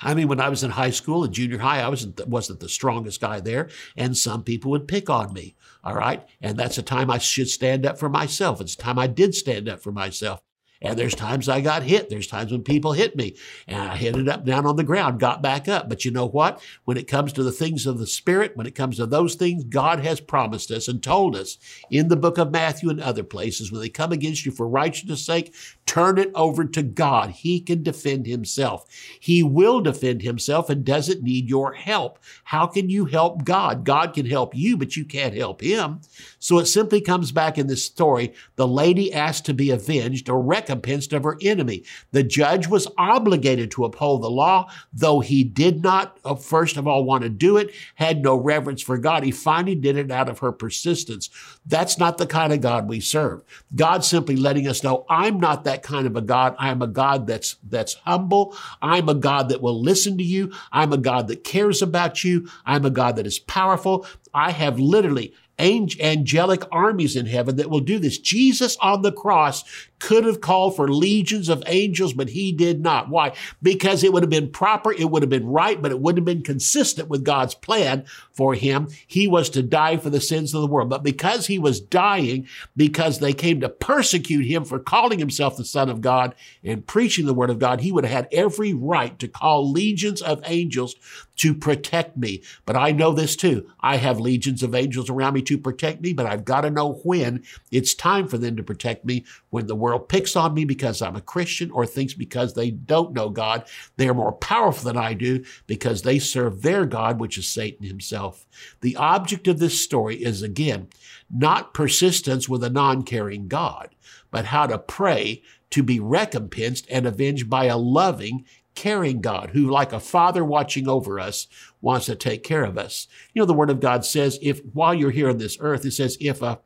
I 0.00 0.14
mean, 0.14 0.28
when 0.28 0.40
I 0.40 0.48
was 0.48 0.62
in 0.62 0.70
high 0.70 0.90
school 0.90 1.24
and 1.24 1.34
junior 1.34 1.58
high, 1.58 1.80
I 1.80 1.88
wasn't, 1.88 2.26
wasn't 2.26 2.60
the 2.60 2.68
strongest 2.68 3.20
guy 3.20 3.40
there, 3.40 3.68
and 3.96 4.16
some 4.16 4.42
people 4.42 4.70
would 4.70 4.88
pick 4.88 5.10
on 5.10 5.32
me. 5.32 5.54
All 5.84 5.94
right. 5.94 6.26
And 6.40 6.56
that's 6.56 6.78
a 6.78 6.82
time 6.82 7.10
I 7.10 7.18
should 7.18 7.48
stand 7.48 7.84
up 7.84 7.98
for 7.98 8.08
myself. 8.08 8.60
It's 8.60 8.74
a 8.74 8.78
time 8.78 8.98
I 8.98 9.06
did 9.06 9.34
stand 9.34 9.68
up 9.68 9.82
for 9.82 9.92
myself. 9.92 10.40
And 10.82 10.98
there's 10.98 11.14
times 11.14 11.48
I 11.48 11.60
got 11.60 11.84
hit. 11.84 12.10
There's 12.10 12.26
times 12.26 12.50
when 12.50 12.62
people 12.62 12.92
hit 12.92 13.14
me 13.16 13.36
and 13.68 13.80
I 13.80 13.96
ended 13.96 14.28
up 14.28 14.44
down 14.44 14.66
on 14.66 14.76
the 14.76 14.84
ground, 14.84 15.20
got 15.20 15.40
back 15.40 15.68
up. 15.68 15.88
But 15.88 16.04
you 16.04 16.10
know 16.10 16.26
what? 16.26 16.60
When 16.84 16.96
it 16.96 17.06
comes 17.06 17.32
to 17.34 17.42
the 17.42 17.52
things 17.52 17.86
of 17.86 17.98
the 17.98 18.06
Spirit, 18.06 18.56
when 18.56 18.66
it 18.66 18.74
comes 18.74 18.96
to 18.96 19.06
those 19.06 19.36
things, 19.36 19.64
God 19.64 20.00
has 20.00 20.20
promised 20.20 20.70
us 20.70 20.88
and 20.88 21.02
told 21.02 21.36
us 21.36 21.56
in 21.90 22.08
the 22.08 22.16
book 22.16 22.36
of 22.36 22.50
Matthew 22.50 22.90
and 22.90 23.00
other 23.00 23.22
places, 23.22 23.70
when 23.70 23.80
they 23.80 23.88
come 23.88 24.10
against 24.10 24.44
you 24.44 24.50
for 24.50 24.68
righteousness' 24.68 25.24
sake, 25.24 25.54
turn 25.86 26.18
it 26.18 26.30
over 26.34 26.64
to 26.64 26.82
God. 26.82 27.30
He 27.30 27.60
can 27.60 27.82
defend 27.82 28.26
himself. 28.26 28.86
He 29.20 29.42
will 29.42 29.80
defend 29.80 30.22
himself 30.22 30.68
and 30.68 30.84
doesn't 30.84 31.22
need 31.22 31.48
your 31.48 31.74
help. 31.74 32.18
How 32.44 32.66
can 32.66 32.90
you 32.90 33.04
help 33.04 33.44
God? 33.44 33.84
God 33.84 34.14
can 34.14 34.26
help 34.26 34.54
you, 34.54 34.76
but 34.76 34.96
you 34.96 35.04
can't 35.04 35.34
help 35.34 35.60
him. 35.60 36.00
So 36.40 36.58
it 36.58 36.66
simply 36.66 37.00
comes 37.00 37.30
back 37.30 37.56
in 37.56 37.68
this 37.68 37.84
story. 37.84 38.34
The 38.56 38.66
lady 38.66 39.12
asked 39.12 39.46
to 39.46 39.54
be 39.54 39.70
avenged 39.70 40.28
or 40.28 40.42
reconciled 40.42 40.71
recompensed 40.72 41.12
of 41.12 41.24
her 41.24 41.36
enemy. 41.42 41.84
The 42.12 42.22
judge 42.22 42.66
was 42.66 42.88
obligated 42.96 43.70
to 43.72 43.84
uphold 43.84 44.22
the 44.22 44.30
law, 44.30 44.70
though 44.92 45.20
he 45.20 45.44
did 45.44 45.82
not, 45.82 46.18
uh, 46.24 46.34
first 46.34 46.76
of 46.76 46.86
all, 46.86 47.04
want 47.04 47.22
to 47.22 47.28
do 47.28 47.56
it, 47.56 47.72
had 47.96 48.22
no 48.22 48.36
reverence 48.36 48.82
for 48.82 48.98
God. 48.98 49.22
He 49.22 49.30
finally 49.30 49.74
did 49.74 49.96
it 49.96 50.10
out 50.10 50.28
of 50.28 50.38
her 50.38 50.52
persistence. 50.52 51.28
That's 51.66 51.98
not 51.98 52.18
the 52.18 52.26
kind 52.26 52.52
of 52.52 52.60
God 52.60 52.88
we 52.88 53.00
serve. 53.00 53.42
God 53.74 54.04
simply 54.04 54.36
letting 54.36 54.66
us 54.66 54.82
know, 54.82 55.04
I'm 55.08 55.38
not 55.38 55.64
that 55.64 55.82
kind 55.82 56.06
of 56.06 56.16
a 56.16 56.22
God. 56.22 56.56
I'm 56.58 56.82
a 56.82 56.86
God 56.86 57.26
that's, 57.26 57.56
that's 57.68 57.94
humble. 57.94 58.56
I'm 58.80 59.08
a 59.08 59.14
God 59.14 59.48
that 59.50 59.62
will 59.62 59.80
listen 59.80 60.16
to 60.18 60.24
you. 60.24 60.52
I'm 60.72 60.92
a 60.92 60.98
God 60.98 61.28
that 61.28 61.44
cares 61.44 61.82
about 61.82 62.24
you. 62.24 62.48
I'm 62.64 62.84
a 62.84 62.90
God 62.90 63.16
that 63.16 63.26
is 63.26 63.38
powerful. 63.38 64.06
I 64.34 64.50
have 64.50 64.78
literally 64.78 65.34
angelic 65.58 66.62
armies 66.72 67.16
in 67.16 67.26
heaven 67.26 67.56
that 67.56 67.70
will 67.70 67.80
do 67.80 67.98
this. 67.98 68.18
Jesus 68.18 68.76
on 68.80 69.02
the 69.02 69.12
cross 69.12 69.64
could 70.02 70.24
have 70.24 70.40
called 70.40 70.74
for 70.74 70.88
legions 70.88 71.48
of 71.48 71.62
angels, 71.68 72.12
but 72.12 72.28
he 72.28 72.50
did 72.50 72.80
not. 72.80 73.08
Why? 73.08 73.32
Because 73.62 74.02
it 74.02 74.12
would 74.12 74.24
have 74.24 74.30
been 74.30 74.50
proper, 74.50 74.92
it 74.92 75.08
would 75.08 75.22
have 75.22 75.30
been 75.30 75.46
right, 75.46 75.80
but 75.80 75.92
it 75.92 76.00
wouldn't 76.00 76.18
have 76.18 76.36
been 76.36 76.42
consistent 76.42 77.08
with 77.08 77.22
God's 77.22 77.54
plan 77.54 78.04
for 78.32 78.54
him. 78.54 78.88
He 79.06 79.28
was 79.28 79.48
to 79.50 79.62
die 79.62 79.96
for 79.98 80.10
the 80.10 80.20
sins 80.20 80.52
of 80.54 80.60
the 80.60 80.66
world. 80.66 80.90
But 80.90 81.04
because 81.04 81.46
he 81.46 81.56
was 81.56 81.80
dying, 81.80 82.48
because 82.76 83.20
they 83.20 83.32
came 83.32 83.60
to 83.60 83.68
persecute 83.68 84.44
him 84.44 84.64
for 84.64 84.80
calling 84.80 85.20
himself 85.20 85.56
the 85.56 85.64
Son 85.64 85.88
of 85.88 86.00
God 86.00 86.34
and 86.64 86.84
preaching 86.84 87.26
the 87.26 87.34
Word 87.34 87.50
of 87.50 87.60
God, 87.60 87.80
he 87.80 87.92
would 87.92 88.04
have 88.04 88.24
had 88.24 88.28
every 88.32 88.74
right 88.74 89.16
to 89.20 89.28
call 89.28 89.70
legions 89.70 90.20
of 90.20 90.42
angels 90.46 90.96
to 91.36 91.54
protect 91.54 92.16
me. 92.16 92.42
But 92.66 92.76
I 92.76 92.90
know 92.90 93.12
this 93.12 93.36
too. 93.36 93.70
I 93.80 93.98
have 93.98 94.18
legions 94.18 94.64
of 94.64 94.74
angels 94.74 95.08
around 95.08 95.34
me 95.34 95.42
to 95.42 95.58
protect 95.58 96.00
me, 96.00 96.12
but 96.12 96.26
I've 96.26 96.44
got 96.44 96.62
to 96.62 96.70
know 96.70 96.94
when 97.04 97.44
it's 97.70 97.94
time 97.94 98.26
for 98.26 98.36
them 98.36 98.56
to 98.56 98.64
protect 98.64 99.04
me. 99.04 99.24
When 99.50 99.66
the 99.66 99.76
world 99.76 99.91
picks 99.98 100.36
on 100.36 100.54
me 100.54 100.64
because 100.64 101.02
I'm 101.02 101.16
a 101.16 101.20
Christian 101.20 101.70
or 101.70 101.86
thinks 101.86 102.14
because 102.14 102.54
they 102.54 102.70
don't 102.70 103.12
know 103.12 103.28
God, 103.28 103.66
they 103.96 104.08
are 104.08 104.14
more 104.14 104.32
powerful 104.32 104.84
than 104.84 104.96
I 104.96 105.14
do 105.14 105.44
because 105.66 106.02
they 106.02 106.18
serve 106.18 106.62
their 106.62 106.86
God, 106.86 107.20
which 107.20 107.38
is 107.38 107.46
Satan 107.46 107.86
himself. 107.86 108.46
The 108.80 108.96
object 108.96 109.48
of 109.48 109.58
this 109.58 109.82
story 109.82 110.16
is 110.16 110.42
again, 110.42 110.88
not 111.30 111.74
persistence 111.74 112.48
with 112.48 112.62
a 112.62 112.70
non-caring 112.70 113.48
God, 113.48 113.94
but 114.30 114.46
how 114.46 114.66
to 114.66 114.78
pray 114.78 115.42
to 115.70 115.82
be 115.82 116.00
recompensed 116.00 116.86
and 116.90 117.06
avenged 117.06 117.48
by 117.48 117.64
a 117.64 117.78
loving, 117.78 118.44
caring 118.74 119.20
God 119.20 119.50
who, 119.50 119.70
like 119.70 119.92
a 119.92 120.00
father 120.00 120.44
watching 120.44 120.88
over 120.88 121.18
us, 121.18 121.46
wants 121.80 122.06
to 122.06 122.16
take 122.16 122.42
care 122.42 122.64
of 122.64 122.78
us. 122.78 123.08
You 123.32 123.40
know, 123.40 123.46
the 123.46 123.54
word 123.54 123.70
of 123.70 123.80
God 123.80 124.04
says, 124.04 124.38
if 124.42 124.60
while 124.72 124.94
you're 124.94 125.10
here 125.10 125.30
on 125.30 125.38
this 125.38 125.56
earth, 125.60 125.84
it 125.84 125.92
says, 125.92 126.16
if 126.20 126.42
a 126.42 126.60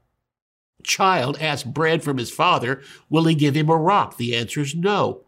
child 0.82 1.38
asks 1.40 1.68
bread 1.68 2.02
from 2.02 2.18
his 2.18 2.30
father, 2.30 2.82
will 3.08 3.24
he 3.24 3.34
give 3.34 3.54
him 3.54 3.68
a 3.68 3.76
rock? 3.76 4.16
The 4.16 4.36
answer 4.36 4.60
is 4.60 4.74
no. 4.74 5.22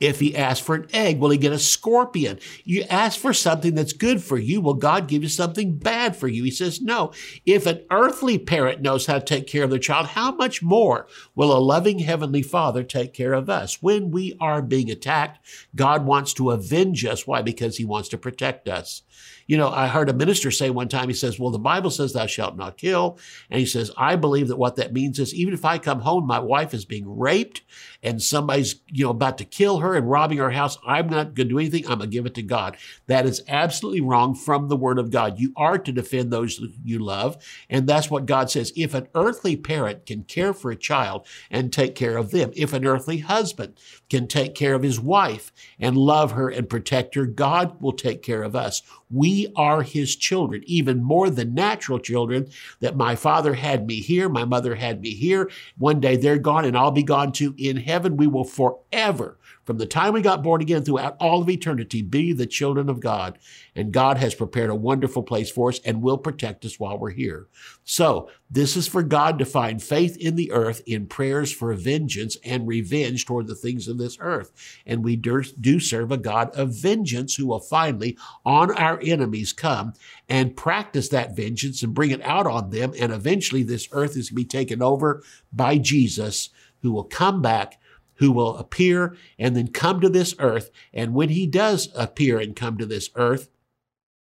If 0.00 0.18
he 0.18 0.36
asks 0.36 0.64
for 0.64 0.74
an 0.74 0.88
egg, 0.92 1.20
will 1.20 1.30
he 1.30 1.38
get 1.38 1.52
a 1.52 1.58
scorpion? 1.58 2.40
You 2.64 2.82
ask 2.90 3.18
for 3.18 3.32
something 3.32 3.74
that's 3.74 3.92
good 3.92 4.22
for 4.22 4.36
you, 4.36 4.60
will 4.60 4.74
God 4.74 5.06
give 5.06 5.22
you 5.22 5.28
something 5.28 5.78
bad 5.78 6.16
for 6.16 6.26
you? 6.26 6.42
He 6.42 6.50
says, 6.50 6.82
no. 6.82 7.12
If 7.46 7.64
an 7.64 7.84
earthly 7.90 8.36
parent 8.38 8.82
knows 8.82 9.06
how 9.06 9.20
to 9.20 9.24
take 9.24 9.46
care 9.46 9.62
of 9.62 9.70
their 9.70 9.78
child, 9.78 10.08
how 10.08 10.32
much 10.32 10.62
more 10.62 11.06
will 11.36 11.56
a 11.56 11.58
loving 11.58 12.00
heavenly 12.00 12.42
father 12.42 12.82
take 12.82 13.14
care 13.14 13.32
of 13.32 13.48
us? 13.48 13.82
When 13.82 14.10
we 14.10 14.36
are 14.40 14.60
being 14.60 14.90
attacked, 14.90 15.46
God 15.76 16.04
wants 16.04 16.34
to 16.34 16.50
avenge 16.50 17.04
us. 17.04 17.26
Why? 17.26 17.40
Because 17.40 17.76
he 17.76 17.84
wants 17.84 18.08
to 18.10 18.18
protect 18.18 18.68
us. 18.68 19.02
You 19.46 19.56
know, 19.56 19.68
I 19.68 19.88
heard 19.88 20.08
a 20.08 20.14
minister 20.14 20.50
say 20.50 20.70
one 20.70 20.88
time, 20.88 21.08
he 21.08 21.14
says, 21.14 21.38
Well, 21.38 21.50
the 21.50 21.58
Bible 21.58 21.90
says 21.90 22.12
thou 22.12 22.26
shalt 22.26 22.56
not 22.56 22.76
kill. 22.78 23.18
And 23.50 23.60
he 23.60 23.66
says, 23.66 23.90
I 23.96 24.16
believe 24.16 24.48
that 24.48 24.56
what 24.56 24.76
that 24.76 24.92
means 24.92 25.18
is 25.18 25.34
even 25.34 25.54
if 25.54 25.64
I 25.64 25.78
come 25.78 26.00
home, 26.00 26.26
my 26.26 26.38
wife 26.38 26.72
is 26.72 26.84
being 26.84 27.18
raped 27.18 27.62
and 28.02 28.22
somebody's, 28.22 28.76
you 28.88 29.04
know, 29.04 29.10
about 29.10 29.38
to 29.38 29.44
kill 29.44 29.78
her 29.78 29.94
and 29.94 30.08
robbing 30.08 30.38
her 30.38 30.50
house, 30.50 30.78
I'm 30.86 31.08
not 31.08 31.34
going 31.34 31.48
to 31.48 31.54
do 31.54 31.58
anything. 31.58 31.84
I'm 31.84 31.98
going 31.98 32.10
to 32.10 32.14
give 32.14 32.26
it 32.26 32.34
to 32.34 32.42
God. 32.42 32.76
That 33.06 33.26
is 33.26 33.42
absolutely 33.48 34.00
wrong 34.00 34.34
from 34.34 34.68
the 34.68 34.76
word 34.76 34.98
of 34.98 35.10
God. 35.10 35.38
You 35.38 35.52
are 35.56 35.78
to 35.78 35.92
defend 35.92 36.32
those 36.32 36.60
you 36.82 36.98
love. 36.98 37.42
And 37.68 37.86
that's 37.86 38.10
what 38.10 38.26
God 38.26 38.50
says. 38.50 38.72
If 38.76 38.94
an 38.94 39.08
earthly 39.14 39.56
parent 39.56 40.06
can 40.06 40.24
care 40.24 40.52
for 40.52 40.70
a 40.70 40.76
child 40.76 41.26
and 41.50 41.72
take 41.72 41.94
care 41.94 42.16
of 42.16 42.30
them, 42.30 42.50
if 42.54 42.72
an 42.72 42.86
earthly 42.86 43.18
husband 43.18 43.78
can 44.08 44.26
take 44.26 44.54
care 44.54 44.74
of 44.74 44.82
his 44.82 45.00
wife 45.00 45.52
and 45.78 45.96
love 45.96 46.32
her 46.32 46.48
and 46.48 46.68
protect 46.68 47.14
her, 47.14 47.26
God 47.26 47.80
will 47.80 47.92
take 47.92 48.22
care 48.22 48.42
of 48.42 48.54
us. 48.54 48.82
We 49.10 49.52
are 49.56 49.82
his 49.82 50.16
children, 50.16 50.62
even 50.66 51.02
more 51.02 51.30
than 51.30 51.54
natural 51.54 51.98
children 51.98 52.48
that 52.80 52.96
my 52.96 53.16
father 53.16 53.54
had 53.54 53.86
me 53.86 54.00
here, 54.00 54.28
my 54.28 54.44
mother 54.44 54.74
had 54.74 55.00
me 55.00 55.10
here. 55.10 55.50
One 55.78 56.00
day 56.00 56.16
they're 56.16 56.38
gone 56.38 56.64
and 56.64 56.76
I'll 56.76 56.90
be 56.90 57.02
gone 57.02 57.32
too. 57.32 57.54
In 57.58 57.76
heaven, 57.76 58.16
we 58.16 58.26
will 58.26 58.44
forever 58.44 59.38
from 59.64 59.78
the 59.78 59.86
time 59.86 60.12
we 60.12 60.20
got 60.20 60.42
born 60.42 60.60
again 60.60 60.84
throughout 60.84 61.16
all 61.18 61.42
of 61.42 61.48
eternity, 61.48 62.02
be 62.02 62.32
the 62.32 62.46
children 62.46 62.88
of 62.88 63.00
God. 63.00 63.38
And 63.74 63.92
God 63.92 64.18
has 64.18 64.34
prepared 64.34 64.70
a 64.70 64.74
wonderful 64.74 65.22
place 65.22 65.50
for 65.50 65.70
us 65.70 65.80
and 65.84 66.02
will 66.02 66.18
protect 66.18 66.64
us 66.64 66.78
while 66.78 66.98
we're 66.98 67.10
here. 67.10 67.48
So 67.84 68.30
this 68.50 68.76
is 68.76 68.86
for 68.86 69.02
God 69.02 69.38
to 69.38 69.44
find 69.44 69.82
faith 69.82 70.16
in 70.18 70.36
the 70.36 70.52
earth 70.52 70.82
in 70.86 71.06
prayers 71.06 71.52
for 71.52 71.72
vengeance 71.74 72.36
and 72.44 72.68
revenge 72.68 73.26
toward 73.26 73.46
the 73.46 73.54
things 73.54 73.88
of 73.88 73.98
this 73.98 74.16
earth. 74.20 74.52
And 74.86 75.02
we 75.02 75.16
do 75.16 75.80
serve 75.80 76.12
a 76.12 76.18
God 76.18 76.50
of 76.50 76.74
vengeance 76.74 77.34
who 77.34 77.46
will 77.46 77.60
finally 77.60 78.18
on 78.44 78.70
our 78.76 79.00
enemies 79.02 79.52
come 79.52 79.94
and 80.28 80.56
practice 80.56 81.08
that 81.08 81.34
vengeance 81.36 81.82
and 81.82 81.94
bring 81.94 82.10
it 82.10 82.22
out 82.22 82.46
on 82.46 82.70
them. 82.70 82.92
And 82.98 83.12
eventually 83.12 83.62
this 83.62 83.88
earth 83.92 84.16
is 84.16 84.28
to 84.28 84.34
be 84.34 84.44
taken 84.44 84.82
over 84.82 85.22
by 85.52 85.78
Jesus 85.78 86.50
who 86.82 86.92
will 86.92 87.04
come 87.04 87.40
back 87.40 87.80
who 88.16 88.32
will 88.32 88.56
appear 88.56 89.16
and 89.38 89.56
then 89.56 89.68
come 89.68 90.00
to 90.00 90.08
this 90.08 90.34
earth. 90.38 90.70
And 90.92 91.14
when 91.14 91.30
he 91.30 91.46
does 91.46 91.88
appear 91.94 92.38
and 92.38 92.54
come 92.54 92.78
to 92.78 92.86
this 92.86 93.10
earth, 93.16 93.48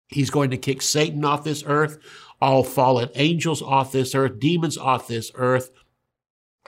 he's 0.07 0.29
going 0.29 0.49
to 0.51 0.57
kick 0.57 0.81
Satan 0.81 1.23
off 1.25 1.43
this 1.43 1.63
earth, 1.65 1.97
all 2.41 2.63
fallen 2.63 3.09
angels 3.15 3.61
off 3.61 3.91
this 3.91 4.15
earth, 4.15 4.39
demons 4.39 4.77
off 4.77 5.07
this 5.07 5.31
earth, 5.35 5.71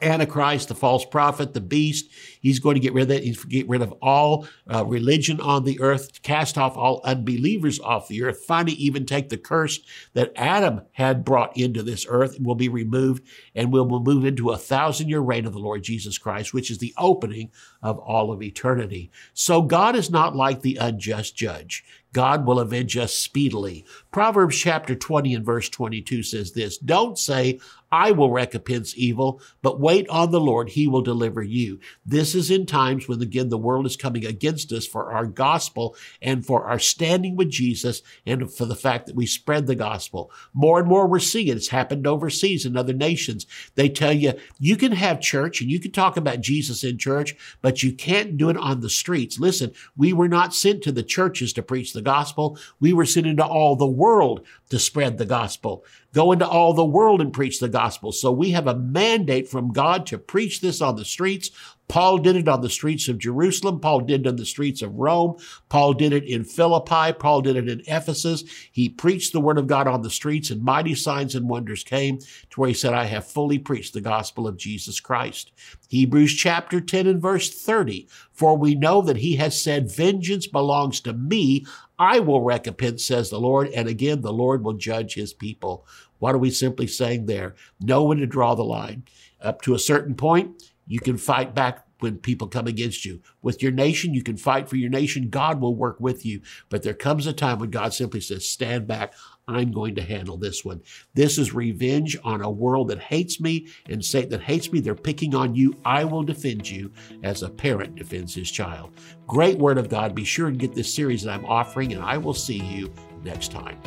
Antichrist, 0.01 0.67
the 0.67 0.75
false 0.75 1.05
prophet, 1.05 1.53
the 1.53 1.62
beast. 1.62 2.09
He's 2.41 2.59
going 2.59 2.75
to 2.75 2.79
get 2.79 2.93
rid 2.93 3.03
of 3.03 3.07
that. 3.09 3.23
He's 3.23 3.43
get 3.43 3.67
rid 3.67 3.81
of 3.81 3.93
all 4.01 4.47
uh, 4.71 4.85
religion 4.85 5.41
on 5.41 5.63
the 5.63 5.79
earth, 5.81 6.21
cast 6.21 6.57
off 6.57 6.77
all 6.77 7.01
unbelievers 7.03 7.79
off 7.79 8.07
the 8.07 8.23
earth. 8.23 8.43
Finally, 8.45 8.73
even 8.73 9.05
take 9.05 9.29
the 9.29 9.38
curse 9.38 9.79
that 10.13 10.31
Adam 10.35 10.81
had 10.93 11.25
brought 11.25 11.55
into 11.57 11.83
this 11.83 12.05
earth 12.09 12.38
will 12.39 12.55
be 12.55 12.69
removed, 12.69 13.23
and 13.55 13.71
we'll 13.71 13.88
move 13.88 14.25
into 14.25 14.49
a 14.49 14.57
thousand 14.57 15.09
year 15.09 15.19
reign 15.19 15.45
of 15.45 15.53
the 15.53 15.59
Lord 15.59 15.83
Jesus 15.83 16.17
Christ, 16.17 16.53
which 16.53 16.71
is 16.71 16.77
the 16.77 16.93
opening 16.97 17.51
of 17.81 17.97
all 17.99 18.31
of 18.31 18.41
eternity. 18.41 19.12
So 19.33 19.62
God 19.62 19.95
is 19.95 20.09
not 20.09 20.35
like 20.35 20.62
the 20.62 20.77
unjust 20.77 21.35
judge. 21.35 21.83
God 22.13 22.45
will 22.45 22.60
avenge 22.60 22.98
us 22.98 23.13
speedily. 23.13 23.86
Proverbs 24.12 24.58
chapter 24.58 24.95
20 24.95 25.36
and 25.36 25.45
verse 25.45 25.69
22 25.69 26.24
says 26.24 26.52
this, 26.54 26.78
don't 26.78 27.17
say, 27.17 27.60
I 27.91 28.12
will 28.12 28.32
recompense 28.32 28.93
evil, 28.95 29.41
but 29.62 29.80
wait 29.80 30.08
on 30.10 30.32
the 30.32 30.39
Lord. 30.39 30.69
He 30.69 30.88
will 30.88 31.02
deliver 31.02 31.41
you. 31.41 31.80
This 32.06 32.36
is 32.36 32.52
in 32.52 32.65
times 32.65 33.08
when 33.08 33.22
again 33.22 33.50
the 33.50 33.58
world 33.58 33.86
is 33.86 33.95
coming 33.95 34.26
against 34.26 34.72
us 34.72 34.86
for 34.86 35.12
our 35.12 35.26
gospel 35.26 35.95
and 36.22 36.45
for 36.45 36.65
our 36.65 36.80
standing 36.80 37.36
with 37.36 37.50
Jesus 37.50 38.02
and 38.26 38.52
for 38.52 38.65
the 38.65 38.76
fact 38.76 39.08
that 39.08 39.15
we 39.15 39.26
spread 39.26 39.65
the 39.65 39.76
gospel. 39.76 40.32
More 40.54 40.80
and 40.80 40.88
more 40.88 41.08
we're 41.08 41.19
seeing 41.19 41.48
it. 41.48 41.58
It's 41.58 41.69
happened 41.69 42.06
overseas 42.06 42.65
in 42.65 42.78
other 42.78 42.93
nations. 42.93 43.48
They 43.76 43.89
tell 43.89 44.13
you, 44.13 44.34
you 44.60 44.78
can 44.78 44.91
have 44.91 45.19
church 45.19 45.62
and 45.62 45.72
you 45.72 45.80
can 45.80 45.91
talk 45.91 46.15
about 46.15 46.41
Jesus 46.41 46.84
in 46.84 46.98
church, 46.98 47.36
but 47.62 47.82
you 47.82 47.91
can't 47.91 48.38
do 48.38 48.50
it 48.50 48.58
on 48.58 48.82
the 48.82 48.89
streets. 48.89 49.39
Listen, 49.39 49.72
we 49.98 50.13
were 50.13 50.28
not 50.28 50.54
sent 50.54 50.84
to 50.84 50.91
the 50.91 51.04
churches 51.04 51.54
to 51.54 51.63
preach 51.63 51.93
the 51.99 52.03
gospel. 52.03 52.57
We 52.79 52.93
were 52.93 53.05
sent 53.05 53.27
into 53.27 53.45
all 53.45 53.75
the 53.75 53.85
world 53.85 54.45
to 54.69 54.79
spread 54.79 55.17
the 55.17 55.25
gospel. 55.25 55.83
Go 56.13 56.31
into 56.31 56.47
all 56.47 56.73
the 56.73 56.85
world 56.85 57.21
and 57.21 57.33
preach 57.33 57.59
the 57.59 57.69
gospel. 57.69 58.12
So 58.12 58.31
we 58.31 58.51
have 58.51 58.67
a 58.67 58.75
mandate 58.75 59.47
from 59.49 59.73
God 59.73 60.05
to 60.07 60.17
preach 60.17 60.62
this 60.62 60.81
on 60.81 60.95
the 60.95 61.05
streets. 61.05 61.51
Paul 61.89 62.19
did 62.19 62.36
it 62.36 62.47
on 62.47 62.62
the 62.62 62.69
streets 62.69 63.10
of 63.10 63.17
Jerusalem. 63.17 63.80
Paul 63.80 64.02
did 64.02 64.21
it 64.21 64.30
on 64.30 64.36
the 64.36 64.45
streets 64.45 64.84
of 64.84 64.95
Rome. 64.95 65.38
Paul 65.69 65.93
did 65.93 66.13
it 66.13 66.23
in 66.23 66.43
Philippi. 66.43 67.12
Paul 67.13 67.41
did 67.41 67.56
it 67.56 67.67
in 67.67 67.82
Ephesus. 67.88 68.43
He 68.71 68.88
preached 68.88 69.34
the 69.34 69.41
word 69.41 69.58
of 69.58 69.65
God 69.67 69.88
on 69.88 70.04
the 70.04 70.10
streets 70.10 70.52
and 70.52 70.63
mighty 70.63 70.93
signs 70.93 71.34
and 71.34 71.49
wonders 71.49 71.84
came 71.84 72.19
to 72.19 72.60
where 72.60 72.69
he 72.69 72.75
said, 72.75 72.93
I 72.93 73.06
have 73.06 73.25
fully 73.25 73.58
preached 73.58 73.93
the 73.93 74.02
gospel 74.02 74.47
of 74.47 74.56
Jesus 74.56 74.99
Christ. 74.99 75.52
Hebrews 75.89 76.36
chapter 76.36 76.80
10 76.80 77.08
and 77.08 77.21
verse 77.21 77.49
30. 77.49 78.08
For 78.32 78.56
we 78.56 78.75
know 78.75 79.02
that 79.02 79.17
he 79.17 79.36
has 79.38 79.62
said, 79.62 79.91
vengeance 79.91 80.45
belongs 80.45 81.02
to 81.02 81.13
me. 81.13 81.65
I 81.97 82.19
will 82.19 82.41
recompense, 82.41 83.04
says 83.04 83.32
the 83.32 83.39
Lord. 83.39 83.67
And 83.69 83.88
again, 83.89 84.21
the 84.21 84.32
Lord 84.32 84.63
will 84.63 84.73
judge 84.73 85.15
his 85.15 85.34
people. 85.34 85.86
What 86.19 86.36
are 86.36 86.39
we 86.39 86.52
simply 86.52 86.86
saying 86.86 87.25
there? 87.25 87.56
Know 87.82 88.04
when 88.04 88.19
to 88.19 88.28
draw 88.28 88.54
the 88.54 88.63
line. 88.63 89.04
Up 89.41 89.62
to 89.63 89.73
a 89.73 89.80
certain 89.80 90.15
point, 90.15 90.62
you 90.89 90.99
can 90.99 91.17
fight 91.17 91.56
back 91.56 91.86
when 91.99 92.17
people 92.17 92.47
come 92.47 92.65
against 92.65 93.06
you. 93.06 93.21
With 93.41 93.62
your 93.62 93.71
nation, 93.71 94.13
you 94.13 94.23
can 94.23 94.38
fight 94.38 94.67
for 94.67 94.75
your 94.75 94.89
nation. 94.89 95.30
God 95.30 95.62
will 95.62 95.75
work 95.75 95.99
with 95.99 96.25
you. 96.25 96.41
But 96.69 96.82
there 96.82 96.93
comes 96.93 97.28
a 97.28 97.34
time 97.34 97.60
when 97.60 97.69
God 97.69 97.93
simply 97.93 98.21
says, 98.21 98.49
stand 98.49 98.88
back. 98.88 99.13
I'm 99.47 99.71
going 99.71 99.95
to 99.95 100.02
handle 100.02 100.38
this 100.38 100.65
one. 100.65 100.82
This 101.13 101.38
is 101.38 101.54
revenge 101.54 102.17
on 102.23 102.41
a 102.41 102.49
world 102.49 102.88
that 102.88 102.99
hates 102.99 103.39
me 103.39 103.67
and 103.88 104.04
Satan 104.04 104.30
that 104.32 104.41
hates 104.41 104.71
me. 104.71 104.80
They're 104.80 104.95
picking 104.95 105.36
on 105.36 105.56
you. 105.56 105.75
I 105.86 106.06
will 106.06 106.23
defend 106.23 106.69
you 106.69 106.91
as 107.23 107.43
a 107.43 107.49
parent 107.49 107.95
defends 107.95 108.34
his 108.34 108.49
child. 108.49 108.91
Great 109.28 109.58
word 109.58 109.78
of 109.78 109.89
God. 109.89 110.15
Be 110.15 110.23
sure 110.23 110.47
and 110.47 110.58
get 110.58 110.73
this 110.73 110.93
series 110.93 111.23
that 111.23 111.34
I'm 111.34 111.45
offering, 111.45 111.93
and 111.93 112.04
I 112.04 112.17
will 112.17 112.34
see 112.34 112.58
you 112.58 112.91
next 113.23 113.52
time. 113.52 113.78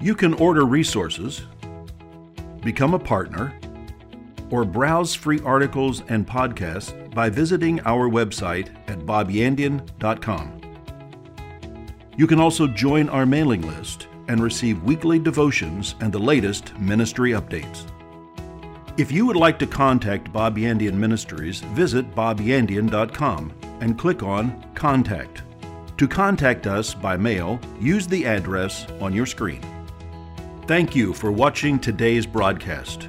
You 0.00 0.14
can 0.14 0.34
order 0.34 0.64
resources, 0.64 1.42
become 2.62 2.94
a 2.94 2.98
partner, 2.98 3.54
or 4.52 4.64
browse 4.64 5.14
free 5.14 5.40
articles 5.40 6.02
and 6.08 6.26
podcasts 6.26 6.92
by 7.14 7.28
visiting 7.28 7.80
our 7.80 8.08
website 8.08 8.68
at 8.88 9.00
bobyandian.com. 9.00 10.60
You 12.16 12.26
can 12.26 12.38
also 12.38 12.66
join 12.66 13.08
our 13.08 13.26
mailing 13.26 13.62
list 13.62 14.06
and 14.28 14.40
receive 14.40 14.82
weekly 14.84 15.18
devotions 15.18 15.94
and 16.00 16.12
the 16.12 16.18
latest 16.18 16.78
ministry 16.78 17.32
updates. 17.32 17.88
If 18.98 19.10
you 19.10 19.24
would 19.24 19.36
like 19.36 19.58
to 19.60 19.66
contact 19.66 20.32
Bob 20.32 20.58
Yandian 20.58 20.94
Ministries, 20.94 21.60
visit 21.60 22.14
bobyandian.com 22.14 23.52
and 23.80 23.98
click 23.98 24.22
on 24.22 24.62
Contact. 24.74 25.42
To 25.96 26.06
contact 26.06 26.66
us 26.66 26.92
by 26.92 27.16
mail, 27.16 27.58
use 27.80 28.06
the 28.06 28.26
address 28.26 28.86
on 29.00 29.14
your 29.14 29.26
screen. 29.26 29.62
Thank 30.66 30.94
you 30.94 31.14
for 31.14 31.32
watching 31.32 31.78
today's 31.78 32.26
broadcast. 32.26 33.08